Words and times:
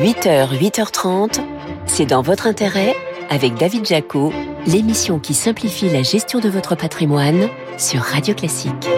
8h, 0.00 0.58
8h30, 0.58 1.40
c'est 1.84 2.06
dans 2.06 2.22
votre 2.22 2.46
intérêt 2.46 2.96
avec 3.28 3.56
David 3.56 3.84
Jaco, 3.84 4.32
l'émission 4.66 5.18
qui 5.18 5.34
simplifie 5.34 5.90
la 5.90 6.02
gestion 6.02 6.40
de 6.40 6.48
votre 6.48 6.74
patrimoine 6.74 7.50
sur 7.76 8.00
Radio 8.00 8.34
Classique. 8.34 8.88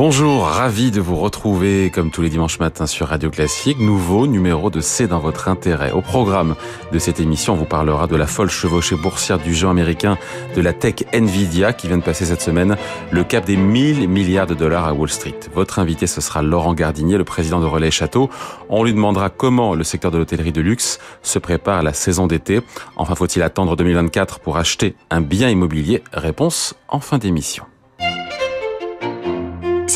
Bonjour, 0.00 0.44
ravi 0.44 0.92
de 0.92 1.00
vous 1.00 1.16
retrouver 1.16 1.90
comme 1.90 2.12
tous 2.12 2.22
les 2.22 2.28
dimanches 2.28 2.60
matins 2.60 2.86
sur 2.86 3.08
Radio 3.08 3.30
Classique. 3.30 3.80
Nouveau 3.80 4.28
numéro 4.28 4.70
de 4.70 4.80
C'est 4.80 5.08
dans 5.08 5.18
votre 5.18 5.48
intérêt. 5.48 5.90
Au 5.90 6.02
programme 6.02 6.54
de 6.92 7.00
cette 7.00 7.18
émission, 7.18 7.54
on 7.54 7.56
vous 7.56 7.64
parlera 7.64 8.06
de 8.06 8.14
la 8.14 8.28
folle 8.28 8.48
chevauchée 8.48 8.94
boursière 8.94 9.40
du 9.40 9.52
géant 9.52 9.70
américain 9.70 10.16
de 10.54 10.60
la 10.60 10.72
tech 10.72 11.02
Nvidia 11.12 11.72
qui 11.72 11.88
vient 11.88 11.98
de 11.98 12.04
passer 12.04 12.26
cette 12.26 12.42
semaine 12.42 12.76
le 13.10 13.24
cap 13.24 13.44
des 13.44 13.56
1000 13.56 14.08
milliards 14.08 14.46
de 14.46 14.54
dollars 14.54 14.86
à 14.86 14.94
Wall 14.94 15.10
Street. 15.10 15.34
Votre 15.52 15.80
invité, 15.80 16.06
ce 16.06 16.20
sera 16.20 16.42
Laurent 16.42 16.74
Gardinier, 16.74 17.18
le 17.18 17.24
président 17.24 17.58
de 17.58 17.66
Relais 17.66 17.90
Château. 17.90 18.30
On 18.68 18.84
lui 18.84 18.94
demandera 18.94 19.30
comment 19.30 19.74
le 19.74 19.82
secteur 19.82 20.12
de 20.12 20.18
l'hôtellerie 20.18 20.52
de 20.52 20.60
luxe 20.60 21.00
se 21.22 21.40
prépare 21.40 21.78
à 21.78 21.82
la 21.82 21.92
saison 21.92 22.28
d'été. 22.28 22.60
Enfin, 22.94 23.16
faut-il 23.16 23.42
attendre 23.42 23.74
2024 23.74 24.38
pour 24.38 24.58
acheter 24.58 24.94
un 25.10 25.22
bien 25.22 25.50
immobilier? 25.50 26.04
Réponse 26.12 26.76
en 26.86 27.00
fin 27.00 27.18
d'émission. 27.18 27.64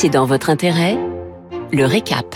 C'est 0.02 0.08
dans 0.08 0.26
votre 0.26 0.50
intérêt? 0.50 0.98
Le 1.70 1.84
récap. 1.84 2.34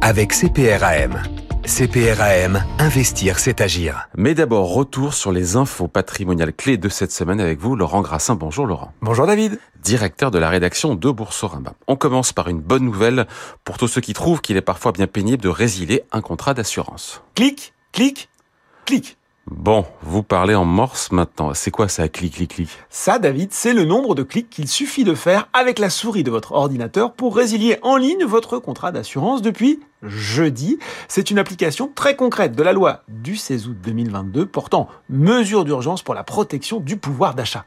Avec 0.00 0.32
CPRAM. 0.32 1.22
CPRAM, 1.64 2.64
investir, 2.80 3.38
c'est 3.38 3.60
agir. 3.60 4.08
Mais 4.16 4.34
d'abord, 4.34 4.74
retour 4.74 5.14
sur 5.14 5.30
les 5.30 5.54
infos 5.54 5.86
patrimoniales 5.86 6.52
clés 6.52 6.78
de 6.78 6.88
cette 6.88 7.12
semaine 7.12 7.38
avec 7.38 7.60
vous, 7.60 7.76
Laurent 7.76 8.00
Grassin. 8.00 8.34
Bonjour 8.34 8.66
Laurent. 8.66 8.92
Bonjour 9.02 9.24
David. 9.28 9.60
Directeur 9.84 10.32
de 10.32 10.38
la 10.40 10.48
rédaction 10.48 10.96
de 10.96 11.10
Boursorama. 11.12 11.74
On 11.86 11.94
commence 11.94 12.32
par 12.32 12.48
une 12.48 12.60
bonne 12.60 12.86
nouvelle 12.86 13.28
pour 13.62 13.78
tous 13.78 13.86
ceux 13.86 14.00
qui 14.00 14.12
trouvent 14.12 14.40
qu'il 14.40 14.56
est 14.56 14.62
parfois 14.62 14.90
bien 14.90 15.06
pénible 15.06 15.44
de 15.44 15.48
résilier 15.48 16.02
un 16.10 16.22
contrat 16.22 16.54
d'assurance. 16.54 17.22
Clic, 17.36 17.72
clic, 17.92 18.28
clic. 18.84 19.16
Bon, 19.50 19.84
vous 20.02 20.22
parlez 20.22 20.54
en 20.54 20.64
morse 20.64 21.10
maintenant. 21.10 21.52
C'est 21.52 21.72
quoi 21.72 21.88
ça, 21.88 22.08
clic, 22.08 22.34
clic, 22.34 22.54
clic? 22.54 22.68
Ça, 22.90 23.18
David, 23.18 23.52
c'est 23.52 23.72
le 23.72 23.84
nombre 23.84 24.14
de 24.14 24.22
clics 24.22 24.48
qu'il 24.48 24.68
suffit 24.68 25.02
de 25.02 25.14
faire 25.14 25.48
avec 25.52 25.80
la 25.80 25.90
souris 25.90 26.22
de 26.22 26.30
votre 26.30 26.52
ordinateur 26.52 27.12
pour 27.12 27.36
résilier 27.36 27.78
en 27.82 27.96
ligne 27.96 28.24
votre 28.24 28.58
contrat 28.58 28.92
d'assurance 28.92 29.42
depuis 29.42 29.80
jeudi. 30.02 30.78
C'est 31.08 31.30
une 31.30 31.38
application 31.38 31.90
très 31.94 32.16
concrète 32.16 32.56
de 32.56 32.62
la 32.62 32.72
loi 32.72 33.02
du 33.08 33.36
16 33.36 33.68
août 33.68 33.76
2022 33.82 34.46
portant 34.46 34.88
mesures 35.08 35.64
d'urgence 35.64 36.02
pour 36.02 36.14
la 36.14 36.24
protection 36.24 36.80
du 36.80 36.96
pouvoir 36.96 37.34
d'achat. 37.34 37.64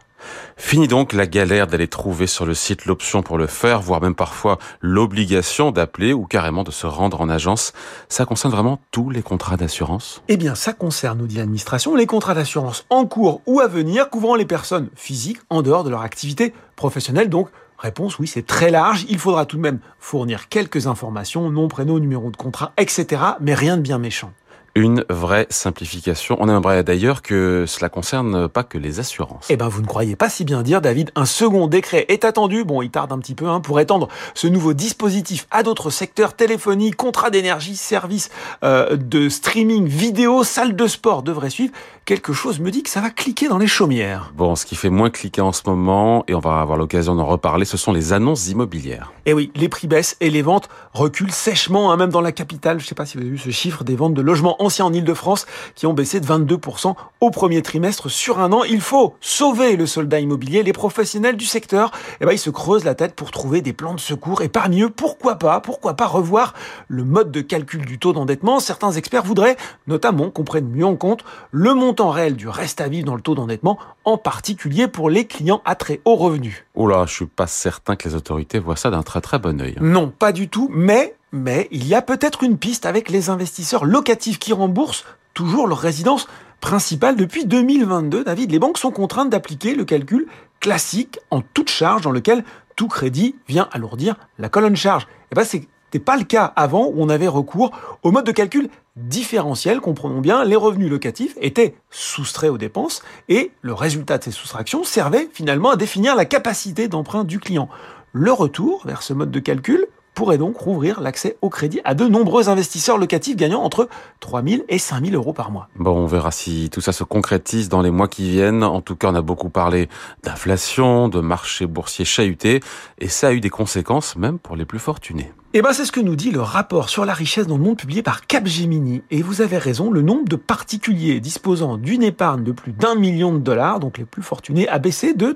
Fini 0.58 0.88
donc 0.88 1.14
la 1.14 1.28
galère 1.28 1.68
d'aller 1.68 1.88
trouver 1.88 2.28
sur 2.28 2.46
le 2.46 2.54
site 2.54 2.86
l'option 2.86 3.22
pour 3.22 3.38
le 3.38 3.48
faire, 3.48 3.82
voire 3.82 4.02
même 4.02 4.16
parfois 4.16 4.58
l'obligation 4.82 5.72
d'appeler 5.72 6.14
ou 6.14 6.26
carrément 6.26 6.64
de 6.64 6.72
se 6.72 6.88
rendre 6.88 7.22
en 7.22 7.30
agence. 7.30 7.74
Ça 8.10 8.26
concerne 8.26 8.54
vraiment 8.54 8.80
tous 8.92 9.10
les 9.10 9.22
contrats 9.22 9.58
d'assurance? 9.58 10.24
Eh 10.28 10.38
bien, 10.38 10.56
ça 10.56 10.74
concerne, 10.74 11.20
nous 11.20 11.28
dit 11.28 11.38
l'administration, 11.38 11.96
les 11.96 12.08
contrats 12.08 12.34
d'assurance 12.34 12.86
en 12.90 13.06
cours 13.06 13.42
ou 13.46 13.60
à 13.60 13.68
venir 13.68 14.10
couvrant 14.10 14.36
les 14.36 14.46
personnes 14.46 14.90
physiques 14.96 15.40
en 15.50 15.62
dehors 15.62 15.84
de 15.84 15.90
leur 15.90 16.02
activité 16.02 16.54
professionnelle. 16.76 17.30
Donc, 17.30 17.50
Réponse 17.78 18.20
oui, 18.20 18.28
c'est 18.28 18.46
très 18.46 18.72
large. 18.72 19.06
Il 19.10 19.20
faudra 19.20 19.46
tout 19.46 19.58
de 19.58 19.62
même 19.62 19.80
fournir 20.00 20.48
quelques 20.50 20.88
informations, 20.88 21.50
nom, 21.50 21.68
prénom, 21.68 22.00
numéro 22.00 22.32
de 22.32 22.38
contrat, 22.38 22.74
etc. 22.78 23.22
Mais 23.42 23.54
rien 23.54 23.78
de 23.78 23.82
bien 23.82 23.98
méchant 23.98 24.32
une 24.76 25.06
vraie 25.10 25.48
simplification. 25.50 26.36
On 26.42 26.50
aimerait 26.50 26.84
d'ailleurs 26.84 27.22
que 27.22 27.64
cela 27.66 27.88
concerne 27.88 28.50
pas 28.50 28.64
que 28.64 28.78
les 28.78 29.00
assurances. 29.00 29.48
Eh 29.50 29.56
ben, 29.56 29.70
vous 29.70 29.82
ne 29.82 29.88
croyez 29.88 30.18
pas 30.18 30.28
si 30.28 30.44
bien 30.44 30.64
dire, 30.64 30.82
David. 30.82 31.12
Un 31.16 31.26
second 31.26 31.68
décret 31.68 32.06
est 32.10 32.26
attendu. 32.26 32.66
Bon, 32.66 32.82
il 32.82 32.92
tarde 32.92 33.14
un 33.14 33.20
petit 33.20 33.36
peu, 33.36 33.48
hein, 33.48 33.62
pour 33.62 33.80
étendre 33.80 34.10
ce 34.34 34.48
nouveau 34.48 34.74
dispositif 34.74 35.48
à 35.50 35.64
d'autres 35.64 35.90
secteurs 35.90 36.34
téléphonie, 36.34 36.92
contrats 36.92 37.30
d'énergie, 37.30 37.78
services 37.78 38.30
euh, 38.64 38.98
de 38.98 39.30
streaming, 39.30 39.88
vidéo, 39.88 40.44
salle 40.44 40.76
de 40.76 40.88
sport 40.88 41.24
devrait 41.24 41.50
suivre. 41.50 41.74
Quelque 42.04 42.34
chose 42.34 42.60
me 42.60 42.70
dit 42.70 42.84
que 42.84 42.90
ça 42.90 43.02
va 43.02 43.10
cliquer 43.10 43.48
dans 43.48 43.58
les 43.58 43.66
chaumières. 43.68 44.32
Bon, 44.36 44.56
ce 44.56 44.66
qui 44.66 44.76
fait 44.76 44.92
moins 44.92 45.10
cliquer 45.10 45.42
en 45.42 45.54
ce 45.54 45.62
moment, 45.66 46.24
et 46.28 46.36
on 46.36 46.40
va 46.40 46.60
avoir 46.60 46.78
l'occasion 46.78 47.16
d'en 47.16 47.26
reparler, 47.26 47.66
ce 47.66 47.78
sont 47.78 47.94
les 47.94 48.14
annonces 48.14 48.48
immobilières. 48.48 49.12
Eh 49.26 49.34
oui, 49.34 49.52
les 49.56 49.70
prix 49.70 49.88
baissent 49.88 50.16
et 50.20 50.30
les 50.30 50.44
ventes 50.44 50.70
reculent 50.94 51.32
sèchement, 51.32 51.92
hein, 51.92 51.98
même 51.98 52.12
dans 52.12 52.22
la 52.22 52.32
capitale. 52.32 52.80
Je 52.80 52.86
sais 52.86 52.94
pas 52.94 53.08
si 53.08 53.18
vous 53.18 53.22
avez 53.22 53.32
vu 53.32 53.38
ce 53.40 53.50
chiffre 53.50 53.84
des 53.84 53.96
ventes 53.96 54.14
de 54.14 54.22
logements 54.22 54.56
anciens 54.66 54.86
en 54.86 54.94
Ile-de-France 54.94 55.46
qui 55.76 55.86
ont 55.86 55.94
baissé 55.94 56.20
de 56.20 56.26
22% 56.26 56.96
au 57.22 57.32
premier 57.32 57.62
trimestre 57.62 58.10
sur 58.10 58.40
un 58.40 58.52
an. 58.52 58.64
Il 58.64 58.82
faut 58.82 59.16
sauver 59.22 59.76
le 59.76 59.86
soldat 59.86 60.20
immobilier. 60.20 60.64
Les 60.64 60.74
professionnels 60.74 61.38
du 61.38 61.46
secteur, 61.46 61.92
eh 62.20 62.26
ben, 62.26 62.32
ils 62.32 62.40
se 62.40 62.50
creusent 62.50 62.84
la 62.84 62.96
tête 62.96 63.16
pour 63.16 63.32
trouver 63.32 63.62
des 63.62 63.74
plans 63.74 63.94
de 63.94 64.00
secours. 64.00 64.42
Et 64.42 64.50
parmi 64.50 64.82
eux, 64.82 64.90
pourquoi 64.90 65.36
pas, 65.36 65.60
pourquoi 65.62 65.94
pas 65.94 66.08
revoir 66.08 66.54
le 66.88 67.04
mode 67.04 67.32
de 67.32 67.42
calcul 67.42 67.86
du 67.86 68.00
taux 68.00 68.14
d'endettement. 68.14 68.60
Certains 68.60 68.92
experts 68.92 69.24
voudraient 69.24 69.58
notamment 69.88 70.30
qu'on 70.30 70.44
prenne 70.44 70.68
mieux 70.68 70.86
en 70.86 70.96
compte 70.96 71.24
le 71.52 71.74
montant 71.74 72.10
réel 72.10 72.36
du 72.36 72.48
reste 72.48 72.82
à 72.82 72.88
vivre 72.88 73.06
dans 73.06 73.16
le 73.16 73.22
taux 73.22 73.36
d'endettement, 73.36 73.78
en 74.04 74.18
particulier 74.18 74.88
pour 74.88 75.10
les 75.10 75.26
clients 75.26 75.62
à 75.66 75.76
très 75.76 76.02
haut 76.06 76.16
revenu. 76.16 76.66
Oh 76.76 76.88
là, 76.88 77.06
je 77.08 77.14
suis 77.14 77.26
pas 77.26 77.48
certain 77.48 77.96
que 77.96 78.08
les 78.08 78.16
autorités 78.16 78.60
voient 78.60 78.76
ça 78.76 78.90
d'un 78.90 79.04
très 79.04 79.22
très 79.22 79.40
bon 79.40 79.62
œil. 79.62 79.76
Non, 79.82 80.10
pas 80.10 80.32
du 80.32 80.50
tout, 80.50 80.70
mais 80.72 81.16
mais 81.36 81.68
il 81.72 81.86
y 81.86 81.94
a 81.94 82.02
peut-être 82.02 82.44
une 82.44 82.58
piste 82.58 82.86
avec 82.86 83.10
les 83.10 83.30
investisseurs 83.30 83.86
locatifs 83.86 84.40
qui 84.40 84.54
remboursent 84.54 85.06
toujours 85.34 85.68
leur 85.68 85.80
résidence 85.80 86.28
principale. 86.62 87.18
Depuis 87.18 87.46
2022, 87.46 88.24
David, 88.24 88.52
les 88.52 88.60
banques 88.60 88.78
sont 88.78 88.92
contraintes 88.92 89.30
d'appliquer 89.30 89.76
le 89.76 89.84
calcul 89.84 90.28
classique 90.62 91.20
en 91.32 91.42
toute 91.42 91.70
charge 91.70 92.04
dans 92.04 92.12
lequel 92.12 92.46
tout 92.78 92.88
crédit 92.88 93.36
vient 93.48 93.68
alourdir 93.74 94.16
la 94.40 94.48
colonne 94.50 94.78
charge. 94.78 95.04
Et 95.04 95.08
eh 95.32 95.36
ben 95.36 95.44
c'est 95.44 95.68
pas 96.00 96.18
le 96.18 96.24
cas 96.24 96.52
avant 96.56 96.88
où 96.88 96.96
on 96.98 97.10
avait 97.10 97.28
recours 97.28 97.72
au 98.04 98.12
mode 98.12 98.26
de 98.26 98.32
calcul 98.32 98.70
différentiel, 98.98 99.80
comprenons 99.80 100.20
bien, 100.20 100.44
les 100.44 100.56
revenus 100.56 100.90
locatifs 100.90 101.38
étaient 101.42 101.76
soustraits 101.90 102.52
aux 102.52 102.58
dépenses 102.58 103.02
et 103.30 103.52
le 103.62 103.74
résultat 103.74 104.18
de 104.18 104.24
ces 104.24 104.32
soustractions 104.32 104.84
servait 104.84 105.30
finalement 105.32 105.72
à 105.72 105.76
définir 105.76 106.16
la 106.16 106.26
capacité 106.26 106.88
d'emprunt 106.88 107.24
du 107.24 107.40
client. 107.40 107.70
Le 108.12 108.32
retour 108.32 108.86
vers 108.86 109.04
ce 109.04 109.14
mode 109.14 109.32
de 109.32 109.40
calcul 109.40 109.86
pourrait 110.16 110.40
donc 110.40 110.58
rouvrir 110.58 111.02
l'accès 111.02 111.38
au 111.42 111.50
crédit 111.50 111.82
à 111.84 111.94
de 111.94 112.08
nombreux 112.08 112.50
investisseurs 112.50 112.98
locatifs 112.98 113.36
gagnant 113.36 113.62
entre 113.62 113.88
3 114.22 114.42
000 114.44 114.64
et 114.70 114.80
5 114.80 115.06
000 115.06 115.16
euros 115.16 115.34
par 115.34 115.52
mois. 115.52 115.70
Bon, 115.76 115.92
on 115.92 116.06
verra 116.08 116.32
si 116.32 116.70
tout 116.72 116.82
ça 116.82 116.94
se 116.94 117.04
concrétise 117.04 117.70
dans 117.70 117.82
les 117.82 117.92
mois 117.92 118.08
qui 118.08 118.30
viennent. 118.32 118.64
En 118.64 118.82
tout 118.82 118.96
cas, 118.96 119.10
on 119.12 119.16
a 119.16 119.22
beaucoup 119.22 119.50
parlé 119.50 119.90
d'inflation, 120.24 121.10
de 121.10 121.20
marché 121.20 121.68
boursier 121.68 122.06
chahuté, 122.06 122.62
et 122.98 123.10
ça 123.10 123.28
a 123.28 123.32
eu 123.34 123.42
des 123.42 123.50
conséquences 123.50 124.16
même 124.16 124.40
pour 124.40 124.56
les 124.56 124.66
plus 124.66 124.80
fortunés. 124.80 125.32
Eh 125.58 125.62
ben, 125.62 125.72
c'est 125.72 125.86
ce 125.86 125.92
que 125.94 126.02
nous 126.02 126.18
dit 126.18 126.32
le 126.32 126.42
rapport 126.42 126.90
sur 126.90 127.06
la 127.06 127.14
richesse 127.14 127.48
dans 127.48 127.58
le 127.58 127.64
monde 127.64 127.78
publié 127.78 128.02
par 128.02 128.28
Capgemini. 128.28 129.04
Et 129.10 129.22
vous 129.22 129.42
avez 129.42 129.58
raison, 129.58 129.90
le 129.90 130.02
nombre 130.02 130.28
de 130.28 130.36
particuliers 130.36 131.22
disposant 131.22 131.78
d'une 131.78 132.04
épargne 132.04 132.44
de 132.44 132.52
plus 132.52 132.74
d'un 132.74 132.96
million 132.96 133.34
de 133.34 133.40
dollars, 133.40 133.80
donc 133.80 133.98
les 133.98 134.04
plus 134.04 134.22
fortunés, 134.22 134.68
a 134.68 134.80
baissé 134.80 135.14
de 135.14 135.32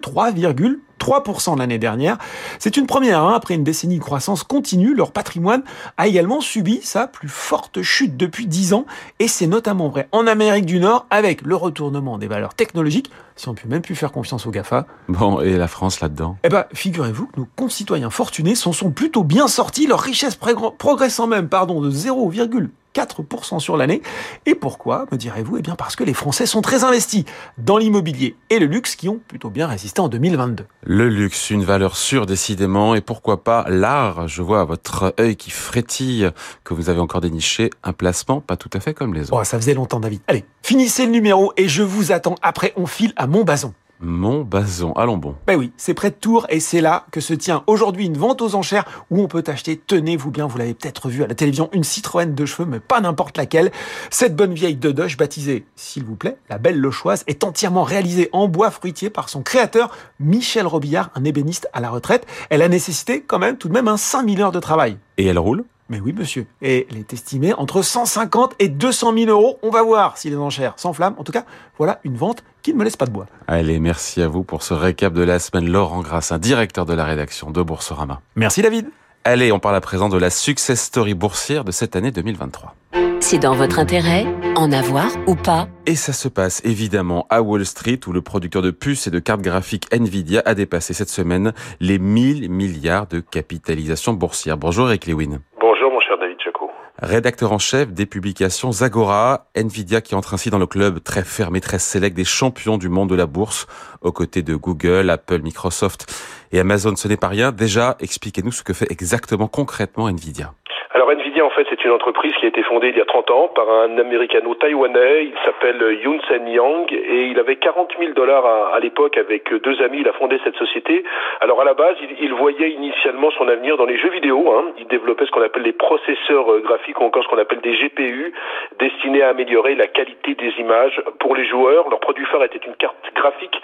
3,3% 1.00 1.58
l'année 1.58 1.78
dernière. 1.78 2.18
C'est 2.60 2.78
une 2.78 2.86
première, 2.86 3.22
hein. 3.22 3.34
après 3.36 3.56
une 3.56 3.64
décennie 3.64 3.98
de 3.98 4.04
croissance 4.04 4.44
continue, 4.44 4.94
leur 4.94 5.12
patrimoine 5.12 5.64
a 5.98 6.08
également 6.08 6.42
subi 6.42 6.82
sa 6.84 7.08
plus 7.08 7.30
forte 7.30 7.82
chute 7.82 8.18
depuis 8.18 8.46
10 8.48 8.74
ans, 8.74 8.86
et 9.20 9.28
c'est 9.28 9.48
notamment 9.48 9.90
vrai 9.90 10.08
en 10.12 10.28
Amérique 10.28 10.66
du 10.66 10.80
Nord, 10.80 11.08
avec 11.10 11.42
le 11.42 11.56
retournement 11.56 12.18
des 12.18 12.28
valeurs 12.28 12.54
technologiques, 12.54 13.12
si 13.40 13.48
on 13.48 13.54
peut 13.54 13.70
même 13.70 13.82
plus 13.82 13.96
faire 13.96 14.12
confiance 14.12 14.46
aux 14.46 14.52
GAFA. 14.52 14.86
Bon, 15.08 15.40
et 15.40 15.56
la 15.58 15.70
France 15.70 16.02
là-dedans? 16.02 16.38
Eh 16.44 16.50
ben, 16.50 16.66
figurez-vous 16.74 17.28
que 17.28 17.40
nos 17.40 17.48
concitoyens 17.56 18.10
fortunés 18.10 18.54
s'en 18.56 18.74
sont 18.74 18.92
plutôt 18.92 19.24
bien 19.24 19.48
sortis, 19.48 19.88
leur 19.88 20.02
richesse 20.02 20.36
progressant 20.36 21.26
même 21.26 21.48
pardon, 21.48 21.80
de 21.80 21.90
0,4% 21.90 23.60
sur 23.60 23.78
l'année. 23.78 24.02
Et 24.46 24.56
pourquoi, 24.56 25.06
me 25.14 25.18
direz-vous? 25.18 25.56
Eh 25.58 25.62
bien 25.62 25.76
parce 25.76 25.96
que 25.96 26.04
les 26.04 26.14
Français 26.14 26.46
sont 26.46 26.62
très 26.62 26.84
investis 26.84 27.24
dans 27.58 27.78
l'immobilier 27.78 28.36
et 28.50 28.60
le 28.60 28.66
luxe 28.66 28.98
qui 28.98 29.08
ont 29.08 29.22
plutôt 29.26 29.50
bien 29.50 29.68
résisté 29.68 30.02
en 30.02 30.10
2022. 30.10 30.66
Le 30.84 31.08
luxe, 31.08 31.50
une 31.50 31.64
valeur 31.64 31.96
sûre 31.96 32.26
décidément, 32.26 32.94
et 32.94 33.00
pourquoi 33.02 33.46
pas 33.46 33.64
l'art? 33.70 34.28
Je 34.28 34.42
vois 34.42 34.60
à 34.60 34.66
votre 34.66 35.14
œil 35.18 35.38
qui 35.38 35.52
frétille 35.52 36.30
que 36.66 36.74
vous 36.74 36.90
avez 36.90 37.00
encore 37.00 37.22
déniché 37.22 37.70
un 37.84 37.94
placement 37.94 38.42
pas 38.42 38.58
tout 38.58 38.70
à 38.74 38.82
fait 38.82 38.94
comme 38.94 39.14
les 39.14 39.32
autres. 39.32 39.40
Oh, 39.40 39.44
ça 39.46 39.58
faisait 39.58 39.76
longtemps 39.76 40.02
David. 40.02 40.20
Allez, 40.28 40.44
finissez 40.62 41.06
le 41.06 41.12
numéro 41.12 41.54
et 41.58 41.68
je 41.68 41.84
vous 41.84 42.12
attends. 42.12 42.36
Après, 42.42 42.74
on 42.76 42.86
file 42.86 43.14
à 43.16 43.28
Montbazon. 43.28 43.74
Montbazon, 44.02 44.94
allons 44.94 45.18
bon. 45.18 45.36
Ben 45.46 45.58
oui, 45.58 45.74
c'est 45.76 45.94
près 45.94 46.10
de 46.10 46.16
Tours 46.16 46.46
et 46.50 46.62
c'est 46.62 46.80
là 46.80 47.06
que 47.12 47.20
se 47.20 47.34
tient 47.34 47.64
aujourd'hui 47.68 48.06
une 48.06 48.18
vente 48.18 48.42
aux 48.42 48.56
enchères 48.56 48.86
où 49.10 49.22
on 49.22 49.28
peut 49.28 49.44
acheter, 49.46 49.76
tenez-vous 49.76 50.32
bien, 50.32 50.48
vous 50.48 50.58
l'avez 50.58 50.74
peut-être 50.74 51.10
vu 51.10 51.22
à 51.22 51.28
la 51.28 51.36
télévision, 51.36 51.70
une 51.74 51.84
Citroën 51.84 52.34
de 52.34 52.46
cheveux, 52.46 52.66
mais 52.66 52.80
pas 52.80 53.02
n'importe 53.02 53.36
laquelle. 53.36 53.72
Cette 54.10 54.38
bonne 54.38 54.54
vieille 54.54 54.78
de 54.78 54.92
Doge, 54.92 55.18
baptisée, 55.18 55.66
s'il 55.76 56.06
vous 56.06 56.16
plaît, 56.16 56.38
la 56.50 56.58
Belle 56.58 56.80
Lochoise, 56.80 57.26
est 57.28 57.44
entièrement 57.44 57.84
réalisée 57.84 58.30
en 58.32 58.48
bois 58.48 58.72
fruitier 58.72 59.10
par 59.10 59.28
son 59.28 59.42
créateur, 59.42 59.92
Michel 60.22 60.66
Robillard, 60.66 61.10
un 61.16 61.26
ébéniste 61.26 61.68
à 61.74 61.82
la 61.82 61.90
retraite. 61.90 62.26
Elle 62.50 62.62
a 62.62 62.70
nécessité 62.70 63.22
quand 63.22 63.40
même 63.40 63.58
tout 63.58 63.68
de 63.68 63.74
même 63.74 63.90
un 63.90 63.98
5000 63.98 64.42
heures 64.42 64.52
de 64.54 64.60
travail. 64.62 64.98
Et 65.18 65.26
elle 65.26 65.40
roule? 65.40 65.66
Mais 65.90 66.00
oui, 66.00 66.14
monsieur. 66.14 66.46
Et 66.62 66.88
elle 66.90 66.98
est 66.98 67.14
estimée 67.14 67.54
entre 67.54 67.82
150 67.82 68.56
et 68.60 68.70
200 68.70 69.14
000 69.18 69.32
euros. 69.32 69.58
On 69.64 69.72
va 69.72 69.82
voir 69.82 70.18
si 70.18 70.30
les 70.30 70.38
enchères 70.38 70.74
s'enflamment. 70.78 71.20
En 71.20 71.24
tout 71.24 71.32
cas, 71.32 71.46
voilà 71.78 72.00
une 72.04 72.16
vente 72.16 72.44
qui 72.62 72.74
ne 72.74 72.80
me 72.80 72.84
laisse 72.84 72.96
pas 72.98 73.08
de 73.08 73.12
bois. 73.12 73.26
Allez, 73.48 73.80
merci 73.80 74.22
à 74.22 74.28
vous 74.28 74.44
pour 74.44 74.62
ce 74.62 74.76
récap 74.76 75.14
de 75.14 75.24
la 75.24 75.40
semaine. 75.40 75.70
Laurent 75.70 76.02
Grassin, 76.02 76.38
directeur 76.38 76.86
de 76.86 76.94
la 76.94 77.06
rédaction 77.06 77.50
de 77.50 77.62
Boursorama. 77.64 78.22
Merci 78.36 78.62
David. 78.62 78.90
Allez, 79.24 79.52
on 79.52 79.60
parle 79.60 79.76
à 79.76 79.82
présent 79.82 80.10
de 80.10 80.18
la 80.18 80.30
success 80.30 80.82
story 80.82 81.14
boursière 81.14 81.64
de 81.64 81.72
cette 81.72 81.96
année 81.96 82.12
2023. 82.12 82.76
C'est 83.20 83.40
dans 83.40 83.54
votre 83.54 83.80
intérêt, 83.80 84.26
en 84.56 84.72
avoir 84.72 85.08
ou 85.28 85.36
pas? 85.36 85.68
Et 85.86 85.96
ça 85.96 86.14
se 86.14 86.30
passe 86.30 86.62
évidemment 86.64 87.28
à 87.30 87.42
Wall 87.42 87.66
Street 87.66 88.00
où 88.08 88.14
le 88.14 88.22
producteur 88.22 88.62
de 88.62 88.72
puces 88.72 89.08
et 89.08 89.12
de 89.12 89.20
cartes 89.20 89.42
graphiques 89.42 89.88
Nvidia 89.94 90.42
a 90.46 90.56
dépassé 90.56 90.94
cette 90.94 91.10
semaine 91.10 91.54
les 91.80 92.00
1000 92.00 92.50
milliards 92.50 93.08
de 93.08 93.20
capitalisation 93.20 94.14
boursière. 94.14 94.58
Bonjour 94.58 94.88
Eric 94.88 95.06
Lewin. 95.06 95.42
Bonjour 95.60 95.92
mon 95.92 96.00
cher 96.00 96.18
David 96.18 96.38
Jaco. 96.44 96.72
Rédacteur 97.02 97.54
en 97.54 97.60
chef 97.60 97.94
des 97.94 98.06
publications 98.06 98.74
Zagora, 98.74 99.48
Nvidia 99.56 100.02
qui 100.02 100.16
entre 100.16 100.34
ainsi 100.34 100.50
dans 100.50 100.58
le 100.58 100.68
club 100.68 101.02
très 101.02 101.24
fermé, 101.24 101.62
très 101.62 101.80
sélect 101.80 102.14
des 102.14 102.26
champions 102.26 102.78
du 102.78 102.90
monde 102.90 103.10
de 103.10 103.16
la 103.16 103.26
bourse, 103.26 103.68
aux 104.02 104.12
côtés 104.12 104.42
de 104.42 104.54
Google, 104.54 105.10
Apple, 105.10 105.42
Microsoft 105.42 106.14
et 106.52 106.60
Amazon. 106.60 106.98
Ce 106.98 107.08
n'est 107.08 107.16
pas 107.16 107.30
rien. 107.30 107.54
Déjà, 107.54 107.96
expliquez-nous 108.02 108.52
ce 108.52 108.64
que 108.64 108.74
fait 108.74 108.92
exactement 108.92 109.48
concrètement 109.48 110.10
Nvidia. 110.10 110.54
Alors 110.92 111.12
Nvidia 111.12 111.46
en 111.46 111.52
fait 111.52 111.68
c'est 111.70 111.86
une 111.86 111.92
entreprise 111.92 112.34
qui 112.40 112.46
a 112.46 112.50
été 112.50 112.64
fondée 112.64 112.90
il 112.90 112.98
y 112.98 113.02
a 113.02 113.06
30 113.06 113.30
ans 113.30 113.48
par 113.50 113.70
un 113.70 113.96
américano-taïwanais, 114.00 115.26
il 115.26 115.36
s'appelle 115.46 116.00
Yoon 116.04 116.20
Sen 116.28 116.48
Yang 116.48 116.92
et 116.92 117.26
il 117.26 117.38
avait 117.40 117.58
40 117.58 117.94
000 118.00 118.14
dollars 118.14 118.74
à, 118.74 118.80
l'époque 118.80 119.16
avec 119.18 119.54
deux 119.54 119.80
amis, 119.84 120.00
il 120.00 120.08
a 120.08 120.14
fondé 120.14 120.40
cette 120.44 120.56
société. 120.56 121.04
Alors 121.42 121.62
à 121.62 121.64
la 121.64 121.76
base 121.76 121.96
il, 122.20 122.34
voyait 122.34 122.72
initialement 122.72 123.30
son 123.30 123.48
avenir 123.48 123.78
dans 123.78 123.86
les 123.86 124.00
jeux 124.00 124.10
vidéo, 124.10 124.52
hein. 124.52 124.72
il 124.80 124.88
développait 124.88 125.28
ce 125.28 125.32
qu'on 125.32 125.44
appelle 125.44 125.62
des 125.62 125.74
processeurs 125.74 126.52
euh, 126.52 126.62
graphiques 126.62 127.00
ou 127.00 127.04
encore 127.04 127.24
ce 127.24 127.28
qu'on 127.28 127.38
appelle 127.38 127.62
des 127.62 127.76
GPU 127.76 128.34
destinés 128.80 129.22
à 129.22 129.30
améliorer 129.30 129.76
la 129.76 129.86
qualité 129.86 130.34
des 130.34 130.54
images 130.58 131.00
pour 131.20 131.36
les 131.36 131.46
joueurs. 131.46 131.88
Leur 131.92 132.00
produit 132.00 132.26
phare 132.26 132.44
était 132.46 132.66
une 132.66 132.76
carte 132.76 132.96
graphique 133.14 133.62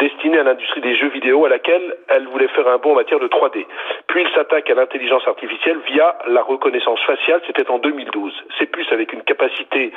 destinée 0.00 0.38
à 0.38 0.42
l'industrie 0.42 0.80
des 0.80 0.96
jeux 0.96 1.10
vidéo 1.10 1.44
à 1.46 1.48
laquelle 1.48 1.94
elle 2.08 2.26
voulait 2.26 2.48
faire 2.48 2.66
un 2.66 2.78
bond 2.78 2.92
en 2.92 2.96
matière 2.96 3.20
de 3.20 3.28
3D. 3.28 3.66
Puis 4.08 4.22
il 4.22 4.28
s'attaque 4.34 4.68
à 4.68 4.74
l'intelligence 4.74 5.26
artificielle 5.28 5.78
via 5.86 6.18
la 6.26 6.42
reconnaissance 6.56 7.00
faciale, 7.04 7.40
c'était 7.46 7.70
en 7.70 7.78
2012. 7.78 8.32
C'est 8.58 8.66
plus 8.66 8.86
avec 8.90 9.12
une 9.12 9.22
capacité 9.22 9.92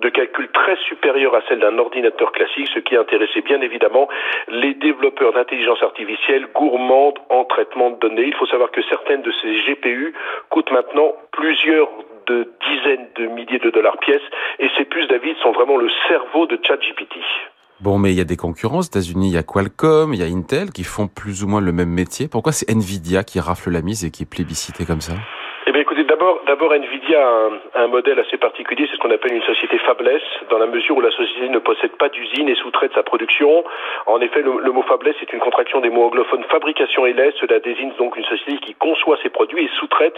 de 0.00 0.08
calcul 0.10 0.48
très 0.52 0.76
supérieure 0.88 1.34
à 1.34 1.40
celle 1.48 1.60
d'un 1.60 1.78
ordinateur 1.78 2.32
classique, 2.32 2.68
ce 2.74 2.80
qui 2.80 2.96
intéressait 2.96 3.40
bien 3.40 3.60
évidemment 3.60 4.08
les 4.48 4.74
développeurs 4.74 5.32
d'intelligence 5.32 5.82
artificielle 5.82 6.46
gourmandes 6.54 7.18
en 7.30 7.44
traitement 7.44 7.90
de 7.90 7.98
données. 7.98 8.26
Il 8.26 8.34
faut 8.34 8.46
savoir 8.46 8.70
que 8.70 8.82
certaines 8.82 9.22
de 9.22 9.32
ces 9.40 9.52
GPU 9.66 10.14
coûtent 10.50 10.70
maintenant 10.70 11.14
plusieurs 11.32 11.88
de 12.26 12.48
dizaines 12.68 13.08
de 13.16 13.26
milliers 13.26 13.58
de 13.58 13.70
dollars 13.70 13.98
pièce 13.98 14.22
et 14.58 14.68
ces 14.76 14.84
puces, 14.84 15.08
David, 15.08 15.36
sont 15.42 15.52
vraiment 15.52 15.76
le 15.76 15.88
cerveau 16.08 16.46
de 16.46 16.58
ChatGPT. 16.62 17.18
Bon, 17.80 17.98
mais 17.98 18.12
il 18.12 18.16
y 18.16 18.20
a 18.20 18.24
des 18.24 18.36
concurrents 18.36 18.82
États-Unis. 18.82 19.28
Il 19.28 19.34
y 19.34 19.38
a 19.38 19.42
Qualcomm, 19.42 20.14
il 20.14 20.20
y 20.20 20.22
a 20.22 20.26
Intel 20.26 20.70
qui 20.70 20.84
font 20.84 21.08
plus 21.08 21.42
ou 21.42 21.48
moins 21.48 21.60
le 21.60 21.72
même 21.72 21.90
métier. 21.90 22.28
Pourquoi 22.28 22.52
c'est 22.52 22.70
Nvidia 22.70 23.24
qui 23.24 23.40
rafle 23.40 23.70
la 23.70 23.82
mise 23.82 24.04
et 24.04 24.10
qui 24.10 24.22
est 24.22 24.26
plébiscité 24.26 24.84
comme 24.84 25.00
ça? 25.00 25.14
D'abord, 26.46 26.72
Nvidia 26.72 27.20
a 27.74 27.82
un, 27.82 27.86
modèle 27.88 28.18
assez 28.18 28.36
particulier, 28.36 28.86
c'est 28.88 28.96
ce 28.96 29.00
qu'on 29.00 29.10
appelle 29.10 29.32
une 29.32 29.42
société 29.42 29.78
fabless, 29.78 30.22
dans 30.50 30.58
la 30.58 30.66
mesure 30.66 30.96
où 30.96 31.00
la 31.00 31.10
société 31.10 31.48
ne 31.48 31.58
possède 31.58 31.92
pas 31.96 32.08
d'usine 32.08 32.48
et 32.48 32.54
sous-traite 32.54 32.92
sa 32.94 33.02
production. 33.02 33.64
En 34.06 34.20
effet, 34.20 34.42
le, 34.42 34.72
mot 34.72 34.82
fabless 34.82 35.16
est 35.20 35.32
une 35.32 35.40
contraction 35.40 35.80
des 35.80 35.90
mots 35.90 36.04
anglophones 36.04 36.44
fabrication 36.44 37.06
et 37.06 37.12
lait. 37.12 37.32
Cela 37.40 37.58
désigne 37.58 37.92
donc 37.98 38.16
une 38.16 38.24
société 38.24 38.58
qui 38.58 38.74
conçoit 38.74 39.18
ses 39.22 39.28
produits 39.28 39.64
et 39.64 39.70
sous-traite 39.78 40.16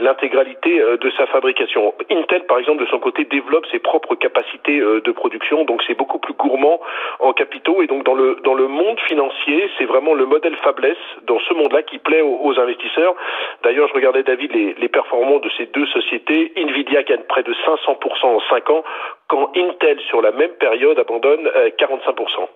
l'intégralité 0.00 0.80
euh, 0.80 0.96
de 0.96 1.10
sa 1.10 1.26
fabrication. 1.26 1.94
Intel, 2.10 2.46
par 2.46 2.58
exemple, 2.58 2.84
de 2.84 2.88
son 2.88 2.98
côté, 2.98 3.24
développe 3.24 3.66
ses 3.66 3.78
propres 3.78 4.14
capacités 4.14 4.80
euh, 4.80 5.00
de 5.00 5.12
production, 5.12 5.64
donc 5.64 5.82
c'est 5.86 5.94
beaucoup 5.94 6.18
plus 6.18 6.34
gourmand 6.34 6.80
en 7.20 7.32
capitaux. 7.32 7.82
Et 7.82 7.86
donc, 7.86 8.04
dans 8.04 8.14
le, 8.14 8.38
dans 8.44 8.54
le 8.54 8.68
monde 8.68 8.98
financier, 9.00 9.70
c'est 9.78 9.84
vraiment 9.84 10.14
le 10.14 10.24
modèle 10.24 10.56
fabless 10.56 10.98
dans 11.26 11.38
ce 11.40 11.54
monde-là 11.54 11.82
qui 11.82 11.98
plaît 11.98 12.22
aux, 12.22 12.40
aux 12.42 12.58
investisseurs. 12.58 13.14
D'ailleurs, 13.62 13.88
je 13.88 13.94
regardais, 13.94 14.22
David, 14.22 14.52
les, 14.52 14.74
les 14.74 14.88
performances 14.88 15.41
de 15.42 15.50
ces 15.58 15.66
deux 15.66 15.86
sociétés. 15.86 16.52
Nvidia 16.56 17.02
gagne 17.02 17.22
près 17.28 17.42
de 17.42 17.52
500% 17.52 18.24
en 18.24 18.40
5 18.50 18.70
ans, 18.70 18.84
quand 19.28 19.50
Intel, 19.56 19.98
sur 20.08 20.22
la 20.22 20.32
même 20.32 20.52
période, 20.58 20.98
abandonne 20.98 21.46
45%. 21.78 22.48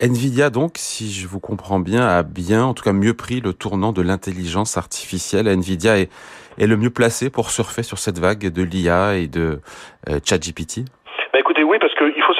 Nvidia, 0.00 0.50
donc, 0.50 0.72
si 0.76 1.12
je 1.12 1.28
vous 1.28 1.38
comprends 1.38 1.78
bien, 1.78 2.06
a 2.06 2.22
bien, 2.22 2.64
en 2.64 2.74
tout 2.74 2.82
cas 2.82 2.92
mieux 2.92 3.14
pris 3.14 3.40
le 3.40 3.52
tournant 3.52 3.92
de 3.92 4.02
l'intelligence 4.02 4.76
artificielle. 4.76 5.46
Nvidia 5.46 5.98
est, 5.98 6.10
est, 6.58 6.66
le 6.66 6.76
mieux 6.76 6.90
placé 6.90 7.30
pour 7.30 7.50
surfer 7.50 7.82
sur 7.82 7.98
cette 7.98 8.18
vague 8.18 8.52
de 8.52 8.62
l'IA 8.62 9.16
et 9.16 9.28
de 9.28 9.60
euh, 10.08 10.18
ChatGPT 10.24 10.86
bah 11.32 11.38
écoutez, 11.38 11.64
oui, 11.64 11.78
parce 11.80 11.94
qu'il 11.94 12.22
faut 12.26 12.34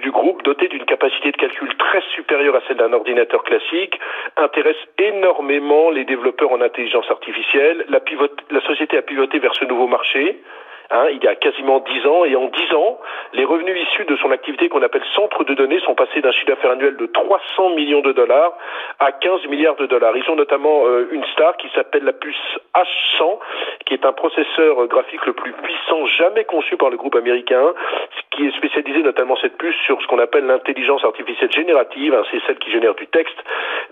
du 0.00 0.10
groupe, 0.10 0.42
dotées 0.42 0.68
d'une 0.68 0.84
capacité 0.84 1.32
de 1.32 1.36
calcul 1.36 1.74
très 1.76 2.00
supérieure 2.14 2.56
à 2.56 2.60
celle 2.66 2.76
d'un 2.76 2.92
ordinateur 2.92 3.44
classique, 3.44 3.98
intéressent 4.36 4.86
énormément 4.98 5.90
les 5.90 6.04
développeurs 6.04 6.52
en 6.52 6.60
intelligence 6.60 7.10
artificielle. 7.10 7.86
La, 7.88 8.60
société 8.60 8.98
a 8.98 9.02
pivoté 9.02 9.38
vers 9.38 9.54
ce 9.54 9.64
nouveau 9.64 9.86
marché. 9.86 10.40
Hein, 10.90 11.06
il 11.10 11.22
y 11.22 11.26
a 11.26 11.34
quasiment 11.34 11.80
10 11.80 12.06
ans. 12.06 12.24
Et 12.24 12.36
en 12.36 12.46
10 12.46 12.74
ans, 12.74 13.00
les 13.32 13.44
revenus 13.44 13.76
issus 13.88 14.04
de 14.04 14.16
son 14.16 14.30
activité 14.30 14.68
qu'on 14.68 14.82
appelle 14.82 15.02
centre 15.14 15.42
de 15.44 15.54
données 15.54 15.80
sont 15.80 15.94
passés 15.94 16.20
d'un 16.20 16.30
chiffre 16.30 16.46
d'affaires 16.46 16.72
annuel 16.72 16.96
de 16.96 17.06
300 17.06 17.70
millions 17.70 18.02
de 18.02 18.12
dollars 18.12 18.52
à 19.00 19.12
15 19.12 19.46
milliards 19.46 19.76
de 19.76 19.86
dollars. 19.86 20.16
Ils 20.16 20.30
ont 20.30 20.36
notamment 20.36 20.86
euh, 20.86 21.08
une 21.10 21.24
star 21.32 21.56
qui 21.56 21.68
s'appelle 21.74 22.04
la 22.04 22.12
puce 22.12 22.36
H100, 22.74 23.38
qui 23.84 23.94
est 23.94 24.04
un 24.04 24.12
processeur 24.12 24.86
graphique 24.86 25.26
le 25.26 25.32
plus 25.32 25.52
puissant 25.52 26.06
jamais 26.06 26.44
conçu 26.44 26.76
par 26.76 26.90
le 26.90 26.96
groupe 26.96 27.16
américain, 27.16 27.74
qui 28.36 28.46
est 28.46 28.56
spécialisé 28.56 29.02
notamment 29.02 29.36
cette 29.36 29.56
puce 29.56 29.74
sur 29.84 30.00
ce 30.00 30.06
qu'on 30.06 30.18
appelle 30.18 30.46
l'intelligence 30.46 31.02
artificielle 31.04 31.50
générative. 31.50 32.14
Hein, 32.14 32.22
c'est 32.30 32.40
celle 32.46 32.58
qui 32.58 32.70
génère 32.70 32.94
du 32.94 33.06
texte, 33.06 33.36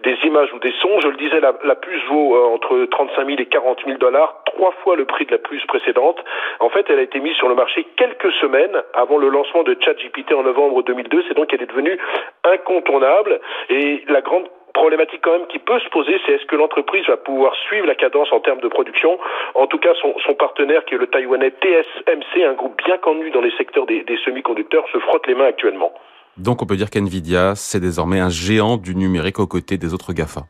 des 0.02 0.17
images 0.25 0.52
ou 0.52 0.58
des 0.58 0.73
sons. 0.81 1.00
Je 1.00 1.08
le 1.08 1.17
disais, 1.17 1.41
la, 1.41 1.75
puce 1.75 2.02
vaut 2.08 2.37
euh, 2.37 2.55
entre 2.55 2.85
35 2.91 3.26
000 3.26 3.41
et 3.41 3.46
40 3.46 3.81
000 3.87 3.99
dollars, 3.99 4.43
trois 4.44 4.73
fois 4.82 4.96
le 4.96 5.06
prix 5.06 5.25
de 5.25 5.32
la 5.32 5.38
puce 5.38 5.64
précédente. 5.67 6.23
En 6.61 6.69
fait, 6.69 6.87
elle 6.91 6.99
a 6.99 7.02
été 7.02 7.20
mise 7.20 7.35
sur 7.37 7.49
le 7.49 7.55
marché 7.55 7.87
quelques 7.96 8.32
semaines 8.35 8.76
avant 8.93 9.19
le 9.19 9.29
lancement 9.29 9.62
de 9.62 9.76
ChatGPT 9.81 10.35
en 10.35 10.43
novembre 10.43 10.82
2002. 10.82 11.25
C'est 11.29 11.35
donc 11.35 11.49
qu'elle 11.49 11.62
est 11.62 11.70
devenue 11.70 11.99
incontournable. 12.44 13.40
Et 13.70 14.05
la 14.08 14.20
grande 14.20 14.47
problématique 14.75 15.21
quand 15.23 15.32
même 15.38 15.47
qui 15.47 15.59
peut 15.59 15.79
se 15.81 15.88
poser, 15.88 16.21
c'est 16.26 16.32
est-ce 16.32 16.44
que 16.44 16.56
l'entreprise 16.56 17.06
va 17.06 17.17
pouvoir 17.17 17.55
suivre 17.67 17.87
la 17.87 17.94
cadence 17.94 18.29
en 18.32 18.41
termes 18.41 18.61
de 18.61 18.69
production 18.69 19.19
En 19.55 19.67
tout 19.67 19.79
cas, 19.79 19.94
son, 20.03 20.15
son, 20.26 20.35
partenaire, 20.35 20.85
qui 20.85 20.94
est 20.94 20.99
le 20.99 21.06
taïwanais 21.06 21.50
TSMC, 21.50 22.44
un 22.44 22.53
groupe 22.53 22.76
bien 22.85 22.99
connu 22.99 23.31
dans 23.31 23.41
les 23.41 23.53
secteurs 23.56 23.87
des, 23.87 24.05
des 24.05 24.19
semi-conducteurs, 24.19 24.85
se 24.93 24.99
frotte 24.99 25.26
les 25.26 25.35
mains 25.35 25.47
actuellement. 25.47 25.93
Donc 26.37 26.62
on 26.62 26.67
peut 26.67 26.76
dire 26.76 26.91
qu'NVIDIA, 26.91 27.55
c'est 27.55 27.81
désormais 27.81 28.19
un 28.19 28.29
géant 28.29 28.76
du 28.76 28.97
numérique 28.97 29.38
aux 29.38 29.47
côtés 29.47 29.78
des 29.78 29.95
autres 29.95 30.12
GAFA. 30.12 30.43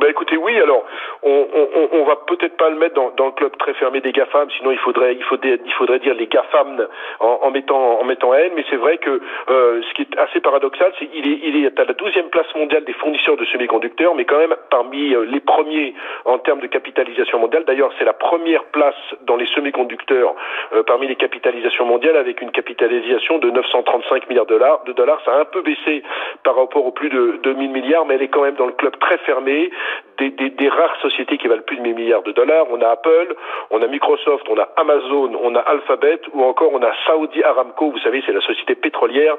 Bah 0.00 0.08
écoutez, 0.10 0.36
oui, 0.36 0.56
alors 0.56 0.84
on, 1.24 2.04
va 2.04 2.16
peut-être 2.26 2.56
pas 2.56 2.68
le 2.68 2.76
mettre 2.76 2.94
dans, 2.94 3.26
le 3.26 3.32
club 3.32 3.56
très 3.56 3.74
fermé 3.74 4.00
des 4.00 4.12
GAFAM, 4.12 4.50
sinon 4.58 4.72
il 4.72 4.78
faudrait, 4.78 5.14
dire 5.14 6.14
les 6.14 6.26
GAFAM 6.26 6.86
en, 7.20 7.50
mettant, 7.50 8.00
en 8.00 8.04
mettant 8.04 8.34
N, 8.34 8.52
mais 8.56 8.64
c'est 8.68 8.76
vrai 8.76 8.98
que 8.98 9.20
euh, 9.48 9.82
ce 9.88 9.94
qui 9.94 10.02
est 10.02 10.18
assez 10.18 10.40
paradoxal, 10.40 10.92
c'est 10.98 11.06
qu'il 11.06 11.26
est, 11.30 11.38
il 11.44 11.64
est 11.64 11.78
à 11.78 11.84
la 11.84 11.92
12e 11.92 12.28
place 12.30 12.52
mondiale 12.56 12.84
des 12.84 12.92
fournisseurs 12.94 13.36
de 13.36 13.44
semi-conducteurs, 13.44 14.14
mais 14.16 14.24
quand 14.24 14.38
même 14.38 14.54
parmi 14.70 15.14
euh, 15.14 15.24
les 15.24 15.40
premiers 15.40 15.94
en 16.24 16.38
termes 16.38 16.60
de 16.60 16.66
capitalisation 16.66 17.38
mondiale. 17.38 17.64
D'ailleurs, 17.66 17.92
c'est 17.98 18.04
la 18.04 18.14
première 18.14 18.64
place 18.64 18.96
dans 19.22 19.36
les 19.36 19.46
semi-conducteurs 19.46 20.34
euh, 20.74 20.82
parmi 20.82 21.06
les 21.06 21.16
capitalisations 21.16 21.86
mondiales 21.86 22.16
avec 22.16 22.40
une 22.42 22.50
capitalisation 22.50 23.38
de 23.38 23.50
935 23.50 24.28
milliards 24.28 24.46
de 24.46 24.54
dollars. 24.54 24.82
Dollars, 24.92 25.20
ça 25.24 25.34
a 25.34 25.40
un 25.40 25.44
peu 25.44 25.62
baissé 25.62 26.02
par 26.42 26.56
rapport 26.56 26.84
aux 26.84 26.92
plus 26.92 27.10
de 27.10 27.38
2000 27.44 27.70
milliards, 27.70 28.06
mais 28.06 28.14
elle 28.14 28.22
est 28.22 28.28
quand 28.28 28.42
même 28.42 28.56
dans 28.56 28.66
le 28.66 28.72
club 28.72 28.98
très 28.98 29.18
fermé 29.18 29.70
des 30.18 30.68
rares 30.68 30.96
sociétés 31.00 31.11
qui 31.16 31.48
valent 31.48 31.62
plus 31.62 31.76
de 31.76 31.82
1000 31.82 31.94
milliards 31.94 32.22
de 32.22 32.32
dollars. 32.32 32.66
On 32.70 32.80
a 32.80 32.88
Apple, 32.88 33.34
on 33.70 33.82
a 33.82 33.86
Microsoft, 33.86 34.46
on 34.48 34.58
a 34.58 34.68
Amazon, 34.76 35.32
on 35.42 35.54
a 35.54 35.60
Alphabet 35.60 36.20
ou 36.32 36.42
encore 36.44 36.72
on 36.72 36.82
a 36.82 36.92
Saudi 37.06 37.42
Aramco. 37.42 37.90
Vous 37.90 37.98
savez, 37.98 38.22
c'est 38.26 38.32
la 38.32 38.40
société 38.40 38.74
pétrolière 38.74 39.36